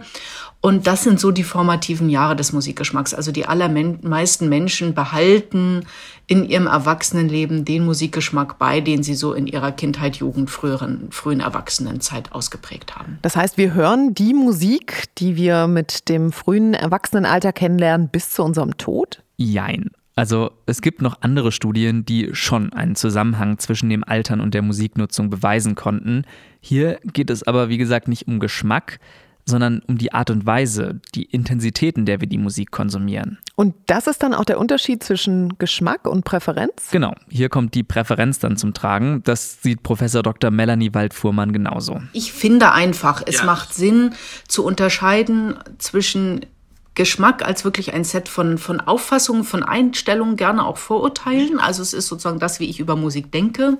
Und 0.62 0.86
das 0.86 1.02
sind 1.02 1.18
so 1.18 1.32
die 1.32 1.42
formativen 1.42 2.08
Jahre 2.08 2.36
des 2.36 2.52
Musikgeschmacks. 2.52 3.14
Also 3.14 3.32
die 3.32 3.46
allermeisten 3.46 4.48
Menschen 4.48 4.94
behalten 4.94 5.84
in 6.28 6.48
ihrem 6.48 6.68
Erwachsenenleben 6.68 7.64
den 7.64 7.84
Musikgeschmack 7.84 8.60
bei, 8.60 8.80
den 8.80 9.02
sie 9.02 9.14
so 9.14 9.34
in 9.34 9.48
ihrer 9.48 9.72
Kindheit, 9.72 10.16
Jugend, 10.16 10.50
früheren, 10.50 11.08
frühen 11.10 11.40
Erwachsenenzeit 11.40 12.30
ausgeprägt 12.30 12.94
haben. 12.94 13.18
Das 13.22 13.34
heißt, 13.34 13.58
wir 13.58 13.74
hören 13.74 14.14
die 14.14 14.34
Musik, 14.34 15.08
die 15.18 15.34
wir 15.34 15.66
mit 15.66 16.08
dem 16.08 16.30
frühen 16.30 16.74
Erwachsenenalter 16.74 17.52
kennenlernen, 17.52 18.08
bis 18.08 18.30
zu 18.30 18.44
unserem 18.44 18.78
Tod? 18.78 19.20
Jein. 19.36 19.90
Also 20.14 20.52
es 20.66 20.80
gibt 20.82 21.02
noch 21.02 21.22
andere 21.22 21.50
Studien, 21.50 22.04
die 22.04 22.30
schon 22.34 22.72
einen 22.72 22.94
Zusammenhang 22.94 23.58
zwischen 23.58 23.88
dem 23.88 24.04
Altern 24.04 24.40
und 24.40 24.54
der 24.54 24.62
Musiknutzung 24.62 25.28
beweisen 25.28 25.74
konnten. 25.74 26.24
Hier 26.60 27.00
geht 27.12 27.30
es 27.30 27.42
aber, 27.42 27.68
wie 27.68 27.78
gesagt, 27.78 28.06
nicht 28.06 28.28
um 28.28 28.38
Geschmack, 28.38 29.00
sondern 29.44 29.80
um 29.86 29.98
die 29.98 30.12
Art 30.12 30.30
und 30.30 30.46
Weise, 30.46 31.00
die 31.14 31.24
Intensität, 31.24 31.96
in 31.96 32.06
der 32.06 32.20
wir 32.20 32.28
die 32.28 32.38
Musik 32.38 32.70
konsumieren. 32.70 33.38
Und 33.56 33.74
das 33.86 34.06
ist 34.06 34.22
dann 34.22 34.34
auch 34.34 34.44
der 34.44 34.58
Unterschied 34.58 35.02
zwischen 35.02 35.58
Geschmack 35.58 36.06
und 36.06 36.24
Präferenz? 36.24 36.90
Genau, 36.90 37.14
hier 37.28 37.48
kommt 37.48 37.74
die 37.74 37.82
Präferenz 37.82 38.38
dann 38.38 38.56
zum 38.56 38.74
Tragen. 38.74 39.22
Das 39.24 39.62
sieht 39.62 39.82
Professor 39.82 40.22
Dr. 40.22 40.50
Melanie 40.50 40.94
Waldfuhrmann 40.94 41.52
genauso. 41.52 42.00
Ich 42.12 42.32
finde 42.32 42.72
einfach, 42.72 43.22
es 43.26 43.38
ja. 43.38 43.44
macht 43.44 43.74
Sinn 43.74 44.14
zu 44.48 44.64
unterscheiden 44.64 45.56
zwischen 45.78 46.46
Geschmack 46.94 47.44
als 47.44 47.64
wirklich 47.64 47.94
ein 47.94 48.04
Set 48.04 48.28
von, 48.28 48.58
von 48.58 48.80
Auffassungen, 48.80 49.44
von 49.44 49.62
Einstellungen, 49.62 50.36
gerne 50.36 50.66
auch 50.66 50.76
Vorurteilen. 50.76 51.58
Also 51.58 51.82
es 51.82 51.94
ist 51.94 52.08
sozusagen 52.08 52.38
das, 52.38 52.60
wie 52.60 52.68
ich 52.68 52.80
über 52.80 52.96
Musik 52.96 53.32
denke 53.32 53.78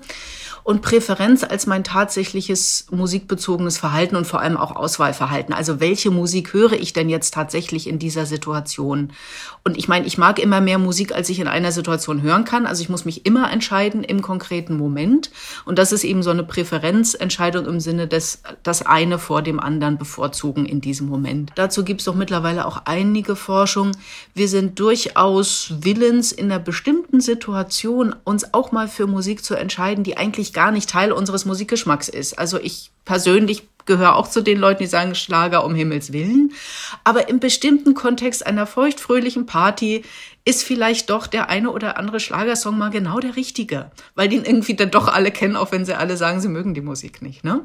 und 0.63 0.81
Präferenz 0.81 1.43
als 1.43 1.67
mein 1.67 1.83
tatsächliches 1.83 2.87
musikbezogenes 2.89 3.77
Verhalten 3.77 4.15
und 4.15 4.25
vor 4.25 4.39
allem 4.39 4.57
auch 4.57 4.75
Auswahlverhalten. 4.75 5.53
Also 5.53 5.79
welche 5.79 6.09
Musik 6.09 6.53
höre 6.53 6.73
ich 6.73 6.93
denn 6.93 7.09
jetzt 7.09 7.33
tatsächlich 7.33 7.87
in 7.87 7.99
dieser 7.99 8.25
Situation? 8.25 9.11
Und 9.63 9.77
ich 9.77 9.87
meine, 9.87 10.05
ich 10.07 10.17
mag 10.17 10.39
immer 10.39 10.61
mehr 10.61 10.79
Musik, 10.79 11.13
als 11.13 11.29
ich 11.29 11.39
in 11.39 11.47
einer 11.47 11.71
Situation 11.71 12.21
hören 12.21 12.45
kann. 12.45 12.65
Also 12.65 12.81
ich 12.81 12.89
muss 12.89 13.03
mich 13.03 13.25
immer 13.25 13.51
entscheiden 13.51 14.03
im 14.03 14.21
konkreten 14.21 14.77
Moment. 14.77 15.31
Und 15.65 15.79
das 15.79 15.91
ist 15.91 16.05
eben 16.05 16.23
so 16.23 16.29
eine 16.29 16.43
Präferenzentscheidung 16.43 17.65
im 17.65 17.79
Sinne 17.81 18.07
des, 18.07 18.41
das 18.63 18.85
eine 18.85 19.19
vor 19.19 19.41
dem 19.41 19.59
anderen 19.59 19.97
bevorzugen 19.97 20.65
in 20.65 20.79
diesem 20.79 21.07
Moment. 21.07 21.51
Dazu 21.55 21.83
gibt 21.83 22.01
es 22.01 22.05
doch 22.05 22.15
mittlerweile 22.15 22.65
auch 22.65 22.83
einige 23.03 23.35
Forschung. 23.35 23.91
Wir 24.33 24.47
sind 24.47 24.79
durchaus 24.79 25.73
willens, 25.81 26.31
in 26.31 26.45
einer 26.45 26.59
bestimmten 26.59 27.19
Situation 27.19 28.15
uns 28.23 28.53
auch 28.53 28.71
mal 28.71 28.87
für 28.87 29.07
Musik 29.07 29.43
zu 29.43 29.55
entscheiden, 29.55 30.03
die 30.03 30.15
eigentlich 30.17 30.53
gar 30.53 30.71
nicht 30.71 30.89
Teil 30.89 31.11
unseres 31.11 31.45
Musikgeschmacks 31.45 32.07
ist. 32.07 32.39
Also 32.39 32.59
ich 32.59 32.91
persönlich 33.03 33.67
gehöre 33.85 34.15
auch 34.15 34.29
zu 34.29 34.41
den 34.41 34.57
Leuten, 34.57 34.83
die 34.83 34.87
sagen 34.87 35.15
Schlager 35.15 35.65
um 35.65 35.75
Himmels 35.75 36.13
Willen. 36.13 36.53
Aber 37.03 37.27
im 37.27 37.39
bestimmten 37.39 37.93
Kontext 37.93 38.45
einer 38.45 38.65
feuchtfröhlichen 38.65 39.45
Party 39.45 40.03
ist 40.45 40.63
vielleicht 40.63 41.09
doch 41.09 41.27
der 41.27 41.49
eine 41.49 41.71
oder 41.71 41.97
andere 41.97 42.19
Schlagersong 42.19 42.77
mal 42.77 42.89
genau 42.89 43.19
der 43.19 43.37
richtige, 43.37 43.91
weil 44.13 44.27
den 44.27 44.43
irgendwie 44.43 44.75
dann 44.75 44.91
doch 44.91 45.07
alle 45.07 45.31
kennen, 45.31 45.55
auch 45.55 45.71
wenn 45.71 45.85
sie 45.85 45.97
alle 45.97 46.17
sagen, 46.17 46.41
sie 46.41 46.49
mögen 46.49 46.73
die 46.73 46.81
Musik 46.81 47.21
nicht. 47.21 47.45
Ne? 47.45 47.61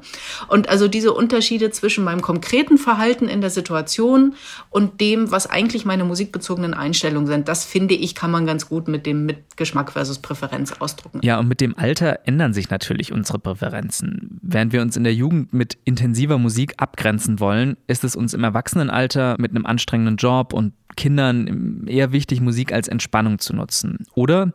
Und 0.47 0.69
also 0.69 0.87
diese 0.87 1.13
Unterschiede 1.13 1.71
zwischen 1.73 2.05
meinem 2.05 2.21
konkreten 2.21 2.79
Verhalten 2.79 3.27
in 3.27 3.41
der 3.41 3.51
Situation 3.51 4.35
und 4.71 5.01
dem, 5.01 5.33
was 5.33 5.49
eigentlich 5.49 5.85
meine 5.85 6.05
musikbezogenen 6.05 6.73
Einstellungen 6.73 7.27
sind, 7.27 7.49
das 7.49 7.65
finde 7.65 7.95
ich, 7.95 8.15
kann 8.15 8.31
man 8.31 8.47
ganz 8.47 8.69
gut 8.69 8.87
mit 8.87 9.07
dem 9.07 9.27
mit 9.27 9.57
Geschmack 9.57 9.93
versus 9.93 10.21
Präferenz 10.21 10.73
ausdrucken. 10.79 11.21
Ja, 11.25 11.41
und 11.41 11.49
mit 11.49 11.61
dem 11.61 11.77
Alter 11.77 12.21
ändern 12.27 12.53
sich 12.53 12.71
natürlich 12.71 13.13
unsere 13.13 13.41
Präferenzen. 13.41 14.39
Während 14.41 14.73
wir 14.73 14.83
uns 14.83 14.97
in 14.97 15.03
der 15.03 15.15
Jugend 15.15 15.53
mit 15.53 15.79
intensiver 15.85 16.39
Musik 16.39 16.75
abgrenzen 16.77 17.41
wollen, 17.41 17.77
ist 17.89 18.05
es 18.05 18.15
uns 18.15 18.35
im 18.35 18.45
Erwachsenenalter 18.45 19.35
mit 19.41 19.51
einem 19.51 19.67
anstrengenden 19.67 20.17
Job 20.17 20.53
und 20.53 20.75
Kindern 20.99 21.87
eher 21.87 22.13
wichtig, 22.13 22.41
Musik 22.41 22.68
als 22.73 22.89
Entspannung 22.89 23.39
zu 23.39 23.55
nutzen. 23.55 24.07
Oder, 24.15 24.53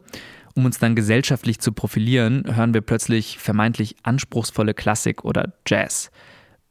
um 0.56 0.66
uns 0.66 0.80
dann 0.80 0.96
gesellschaftlich 0.96 1.60
zu 1.60 1.72
profilieren, 1.72 2.44
hören 2.56 2.74
wir 2.74 2.82
plötzlich 2.82 3.38
vermeintlich 3.40 3.96
anspruchsvolle 4.04 4.74
Klassik 4.74 5.24
oder 5.26 5.54
Jazz. 5.68 6.12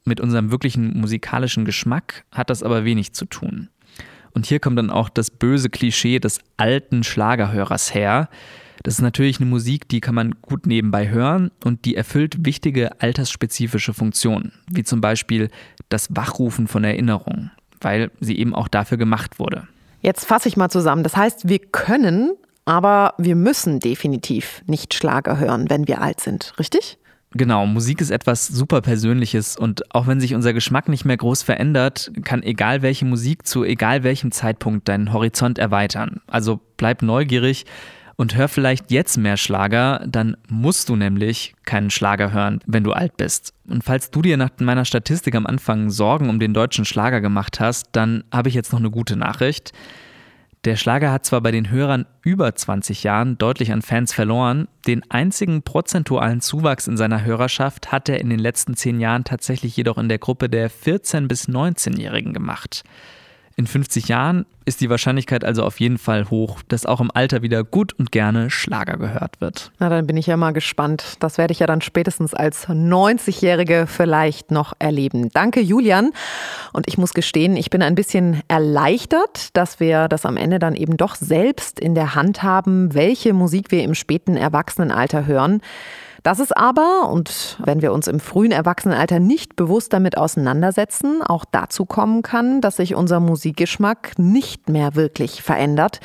Mit 0.04 0.20
unserem 0.20 0.50
wirklichen 0.50 0.98
musikalischen 0.98 1.64
Geschmack 1.64 2.24
hat 2.32 2.50
das 2.50 2.62
aber 2.62 2.84
wenig 2.84 3.12
zu 3.12 3.24
tun. 3.26 3.68
Und 4.34 4.46
hier 4.46 4.60
kommt 4.60 4.78
dann 4.78 4.90
auch 4.90 5.08
das 5.08 5.30
böse 5.30 5.68
Klischee 5.68 6.18
des 6.18 6.40
alten 6.56 7.02
Schlagerhörers 7.02 7.94
her. 7.94 8.28
Das 8.82 8.94
ist 8.94 9.02
natürlich 9.02 9.38
eine 9.38 9.48
Musik, 9.50 9.88
die 9.88 10.00
kann 10.00 10.14
man 10.14 10.34
gut 10.42 10.66
nebenbei 10.66 11.10
hören 11.10 11.50
und 11.62 11.84
die 11.84 11.94
erfüllt 11.94 12.44
wichtige 12.44 13.00
altersspezifische 13.00 13.94
Funktionen, 13.94 14.52
wie 14.70 14.82
zum 14.82 15.00
Beispiel 15.00 15.50
das 15.88 16.08
Wachrufen 16.16 16.66
von 16.66 16.82
Erinnerungen 16.82 17.52
weil 17.84 18.10
sie 18.20 18.38
eben 18.38 18.54
auch 18.54 18.68
dafür 18.68 18.98
gemacht 18.98 19.38
wurde. 19.38 19.68
Jetzt 20.02 20.26
fasse 20.26 20.48
ich 20.48 20.56
mal 20.56 20.68
zusammen. 20.68 21.04
Das 21.04 21.16
heißt, 21.16 21.48
wir 21.48 21.60
können, 21.60 22.32
aber 22.64 23.14
wir 23.18 23.36
müssen 23.36 23.80
definitiv 23.80 24.62
nicht 24.66 24.94
Schlager 24.94 25.38
hören, 25.38 25.70
wenn 25.70 25.88
wir 25.88 26.02
alt 26.02 26.20
sind, 26.20 26.52
richtig? 26.58 26.98
Genau, 27.34 27.64
Musik 27.66 28.02
ist 28.02 28.10
etwas 28.10 28.46
super 28.46 28.82
Persönliches 28.82 29.56
und 29.56 29.94
auch 29.94 30.06
wenn 30.06 30.20
sich 30.20 30.34
unser 30.34 30.52
Geschmack 30.52 30.88
nicht 30.88 31.06
mehr 31.06 31.16
groß 31.16 31.42
verändert, 31.42 32.12
kann 32.24 32.42
egal 32.42 32.82
welche 32.82 33.06
Musik 33.06 33.46
zu 33.46 33.64
egal 33.64 34.02
welchem 34.02 34.32
Zeitpunkt 34.32 34.86
deinen 34.88 35.14
Horizont 35.14 35.58
erweitern. 35.58 36.20
Also 36.26 36.60
bleib 36.76 37.00
neugierig, 37.00 37.64
und 38.16 38.36
hör 38.36 38.48
vielleicht 38.48 38.90
jetzt 38.90 39.16
mehr 39.16 39.36
Schlager, 39.36 40.04
dann 40.06 40.36
musst 40.48 40.88
du 40.88 40.96
nämlich 40.96 41.54
keinen 41.64 41.90
Schlager 41.90 42.32
hören, 42.32 42.60
wenn 42.66 42.84
du 42.84 42.92
alt 42.92 43.16
bist. 43.16 43.54
Und 43.68 43.84
falls 43.84 44.10
du 44.10 44.22
dir 44.22 44.36
nach 44.36 44.50
meiner 44.58 44.84
Statistik 44.84 45.34
am 45.34 45.46
Anfang 45.46 45.90
Sorgen 45.90 46.28
um 46.28 46.38
den 46.38 46.54
deutschen 46.54 46.84
Schlager 46.84 47.20
gemacht 47.20 47.60
hast, 47.60 47.88
dann 47.92 48.24
habe 48.32 48.48
ich 48.48 48.54
jetzt 48.54 48.72
noch 48.72 48.80
eine 48.80 48.90
gute 48.90 49.16
Nachricht. 49.16 49.72
Der 50.64 50.76
Schlager 50.76 51.10
hat 51.10 51.26
zwar 51.26 51.40
bei 51.40 51.50
den 51.50 51.70
Hörern 51.70 52.06
über 52.22 52.54
20 52.54 53.02
Jahren 53.02 53.36
deutlich 53.36 53.72
an 53.72 53.82
Fans 53.82 54.12
verloren, 54.12 54.68
den 54.86 55.02
einzigen 55.10 55.62
prozentualen 55.62 56.40
Zuwachs 56.40 56.86
in 56.86 56.96
seiner 56.96 57.24
Hörerschaft 57.24 57.90
hat 57.90 58.08
er 58.08 58.20
in 58.20 58.30
den 58.30 58.38
letzten 58.38 58.76
zehn 58.76 59.00
Jahren 59.00 59.24
tatsächlich 59.24 59.76
jedoch 59.76 59.98
in 59.98 60.08
der 60.08 60.18
Gruppe 60.18 60.48
der 60.48 60.70
14- 60.70 61.26
bis 61.26 61.48
19-Jährigen 61.48 62.32
gemacht. 62.32 62.84
In 63.62 63.68
50 63.68 64.08
Jahren 64.08 64.44
ist 64.64 64.80
die 64.80 64.90
Wahrscheinlichkeit 64.90 65.44
also 65.44 65.62
auf 65.62 65.78
jeden 65.78 65.96
Fall 65.96 66.30
hoch, 66.30 66.62
dass 66.66 66.84
auch 66.84 67.00
im 67.00 67.12
Alter 67.14 67.42
wieder 67.42 67.62
gut 67.62 67.92
und 67.92 68.10
gerne 68.10 68.50
Schlager 68.50 68.96
gehört 68.96 69.40
wird. 69.40 69.70
Na, 69.78 69.88
dann 69.88 70.04
bin 70.04 70.16
ich 70.16 70.26
ja 70.26 70.36
mal 70.36 70.50
gespannt. 70.50 71.14
Das 71.20 71.38
werde 71.38 71.52
ich 71.52 71.60
ja 71.60 71.68
dann 71.68 71.80
spätestens 71.80 72.34
als 72.34 72.66
90-Jährige 72.66 73.86
vielleicht 73.86 74.50
noch 74.50 74.72
erleben. 74.80 75.28
Danke, 75.32 75.60
Julian. 75.60 76.10
Und 76.72 76.88
ich 76.88 76.98
muss 76.98 77.14
gestehen, 77.14 77.56
ich 77.56 77.70
bin 77.70 77.82
ein 77.82 77.94
bisschen 77.94 78.42
erleichtert, 78.48 79.56
dass 79.56 79.78
wir 79.78 80.08
das 80.08 80.26
am 80.26 80.36
Ende 80.36 80.58
dann 80.58 80.74
eben 80.74 80.96
doch 80.96 81.14
selbst 81.14 81.78
in 81.78 81.94
der 81.94 82.16
Hand 82.16 82.42
haben, 82.42 82.94
welche 82.94 83.32
Musik 83.32 83.70
wir 83.70 83.84
im 83.84 83.94
späten 83.94 84.36
Erwachsenenalter 84.36 85.24
hören. 85.24 85.60
Dass 86.22 86.38
es 86.38 86.52
aber, 86.52 87.08
und 87.08 87.58
wenn 87.64 87.82
wir 87.82 87.92
uns 87.92 88.06
im 88.06 88.20
frühen 88.20 88.52
Erwachsenenalter 88.52 89.18
nicht 89.18 89.56
bewusst 89.56 89.92
damit 89.92 90.16
auseinandersetzen, 90.16 91.20
auch 91.20 91.44
dazu 91.44 91.84
kommen 91.84 92.22
kann, 92.22 92.60
dass 92.60 92.76
sich 92.76 92.94
unser 92.94 93.18
Musikgeschmack 93.18 94.18
nicht 94.18 94.68
mehr 94.68 94.94
wirklich 94.94 95.42
verändert, 95.42 96.00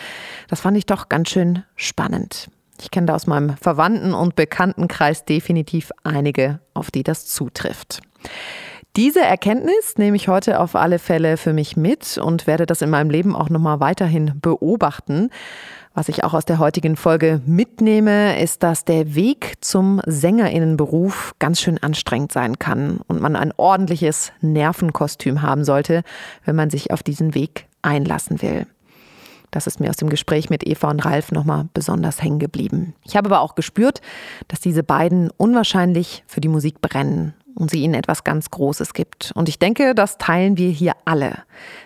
das 0.47 0.61
fand 0.61 0.77
ich 0.77 0.87
doch 0.87 1.07
ganz 1.09 1.29
schön 1.29 1.63
spannend. 1.75 2.49
Ich 2.81 2.91
kenne 2.91 3.07
da 3.07 3.15
aus 3.15 3.27
meinem 3.27 3.57
Verwandten- 3.57 4.13
und 4.13 4.35
Bekanntenkreis 4.35 5.25
definitiv 5.25 5.91
einige, 6.03 6.59
auf 6.73 6.91
die 6.91 7.03
das 7.03 7.25
zutrifft. 7.25 8.01
Diese 8.95 9.21
Erkenntnis 9.21 9.97
nehme 9.97 10.15
ich 10.15 10.27
heute 10.27 10.59
auf 10.59 10.75
alle 10.75 10.97
Fälle 10.97 11.37
für 11.37 11.53
mich 11.53 11.77
mit 11.77 12.17
und 12.17 12.47
werde 12.47 12.65
das 12.65 12.81
in 12.81 12.89
meinem 12.89 13.11
Leben 13.11 13.35
auch 13.35 13.49
nochmal 13.49 13.79
weiterhin 13.79 14.39
beobachten. 14.41 15.29
Was 15.97 16.09
ich 16.09 16.23
auch 16.23 16.35
aus 16.35 16.45
der 16.45 16.59
heutigen 16.59 16.95
Folge 16.95 17.41
mitnehme, 17.47 18.39
ist, 18.39 18.61
dass 18.61 18.85
der 18.85 19.15
Weg 19.15 19.55
zum 19.61 19.99
Sängerinnenberuf 20.05 21.33
ganz 21.39 21.59
schön 21.59 21.81
anstrengend 21.81 22.31
sein 22.31 22.59
kann 22.59 22.99
und 23.07 23.19
man 23.19 23.35
ein 23.35 23.51
ordentliches 23.57 24.31
Nervenkostüm 24.41 25.41
haben 25.41 25.63
sollte, 25.63 26.03
wenn 26.45 26.55
man 26.55 26.69
sich 26.69 26.91
auf 26.91 27.01
diesen 27.01 27.33
Weg 27.33 27.65
einlassen 27.81 28.43
will. 28.43 28.67
Das 29.49 29.65
ist 29.65 29.79
mir 29.79 29.89
aus 29.89 29.95
dem 29.95 30.11
Gespräch 30.11 30.51
mit 30.51 30.67
Eva 30.67 30.91
und 30.91 31.03
Ralf 31.03 31.31
nochmal 31.31 31.67
besonders 31.73 32.21
hängen 32.21 32.37
geblieben. 32.37 32.93
Ich 33.03 33.17
habe 33.17 33.29
aber 33.29 33.41
auch 33.41 33.55
gespürt, 33.55 34.01
dass 34.49 34.59
diese 34.59 34.83
beiden 34.83 35.31
unwahrscheinlich 35.35 36.23
für 36.27 36.41
die 36.41 36.47
Musik 36.47 36.79
brennen 36.79 37.33
und 37.55 37.71
sie 37.71 37.81
ihnen 37.81 37.95
etwas 37.95 38.23
ganz 38.23 38.51
Großes 38.51 38.93
gibt. 38.93 39.31
Und 39.33 39.49
ich 39.49 39.57
denke, 39.57 39.95
das 39.95 40.19
teilen 40.19 40.57
wir 40.57 40.69
hier 40.69 40.93
alle, 41.05 41.39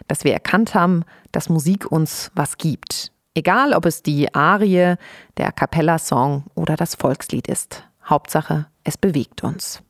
dass 0.10 0.26
wir 0.26 0.34
erkannt 0.34 0.76
haben, 0.76 1.06
dass 1.32 1.48
Musik 1.48 1.90
uns 1.90 2.30
was 2.36 2.58
gibt. 2.58 3.14
Egal, 3.34 3.74
ob 3.74 3.86
es 3.86 4.04
die 4.04 4.34
Arie, 4.34 4.96
der 5.38 5.48
A 5.48 5.52
cappella-Song 5.52 6.46
oder 6.54 6.76
das 6.76 6.96
Volkslied 6.96 7.48
ist. 7.48 7.84
Hauptsache, 8.06 8.68
es 8.84 8.98
bewegt 8.98 9.44
uns. 9.44 9.82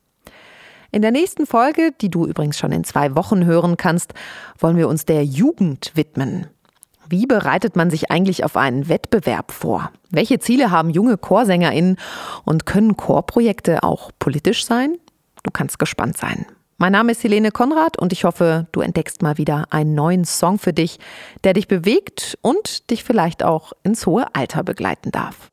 In 0.92 1.02
der 1.02 1.10
nächsten 1.10 1.46
Folge, 1.46 1.92
die 2.00 2.10
du 2.10 2.26
übrigens 2.26 2.58
schon 2.58 2.70
in 2.70 2.84
zwei 2.84 3.16
Wochen 3.16 3.44
hören 3.44 3.76
kannst, 3.76 4.14
wollen 4.58 4.76
wir 4.76 4.88
uns 4.88 5.06
der 5.06 5.24
Jugend 5.24 5.90
widmen. 5.94 6.46
Wie 7.08 7.26
bereitet 7.26 7.74
man 7.74 7.90
sich 7.90 8.10
eigentlich 8.10 8.44
auf 8.44 8.56
einen 8.56 8.88
Wettbewerb 8.88 9.50
vor? 9.50 9.90
Welche 10.10 10.38
Ziele 10.38 10.70
haben 10.70 10.90
junge 10.90 11.18
ChorsängerInnen 11.18 11.96
und 12.44 12.64
können 12.64 12.96
Chorprojekte 12.96 13.82
auch 13.82 14.12
politisch 14.18 14.64
sein? 14.64 14.98
Du 15.42 15.50
kannst 15.50 15.78
gespannt 15.78 16.16
sein. 16.16 16.46
Mein 16.82 16.90
Name 16.90 17.12
ist 17.12 17.22
Helene 17.22 17.52
Konrad 17.52 17.96
und 17.96 18.12
ich 18.12 18.24
hoffe, 18.24 18.66
du 18.72 18.80
entdeckst 18.80 19.22
mal 19.22 19.38
wieder 19.38 19.68
einen 19.70 19.94
neuen 19.94 20.24
Song 20.24 20.58
für 20.58 20.72
dich, 20.72 20.98
der 21.44 21.52
dich 21.52 21.68
bewegt 21.68 22.36
und 22.42 22.90
dich 22.90 23.04
vielleicht 23.04 23.44
auch 23.44 23.72
ins 23.84 24.04
hohe 24.04 24.26
Alter 24.34 24.64
begleiten 24.64 25.12
darf. 25.12 25.52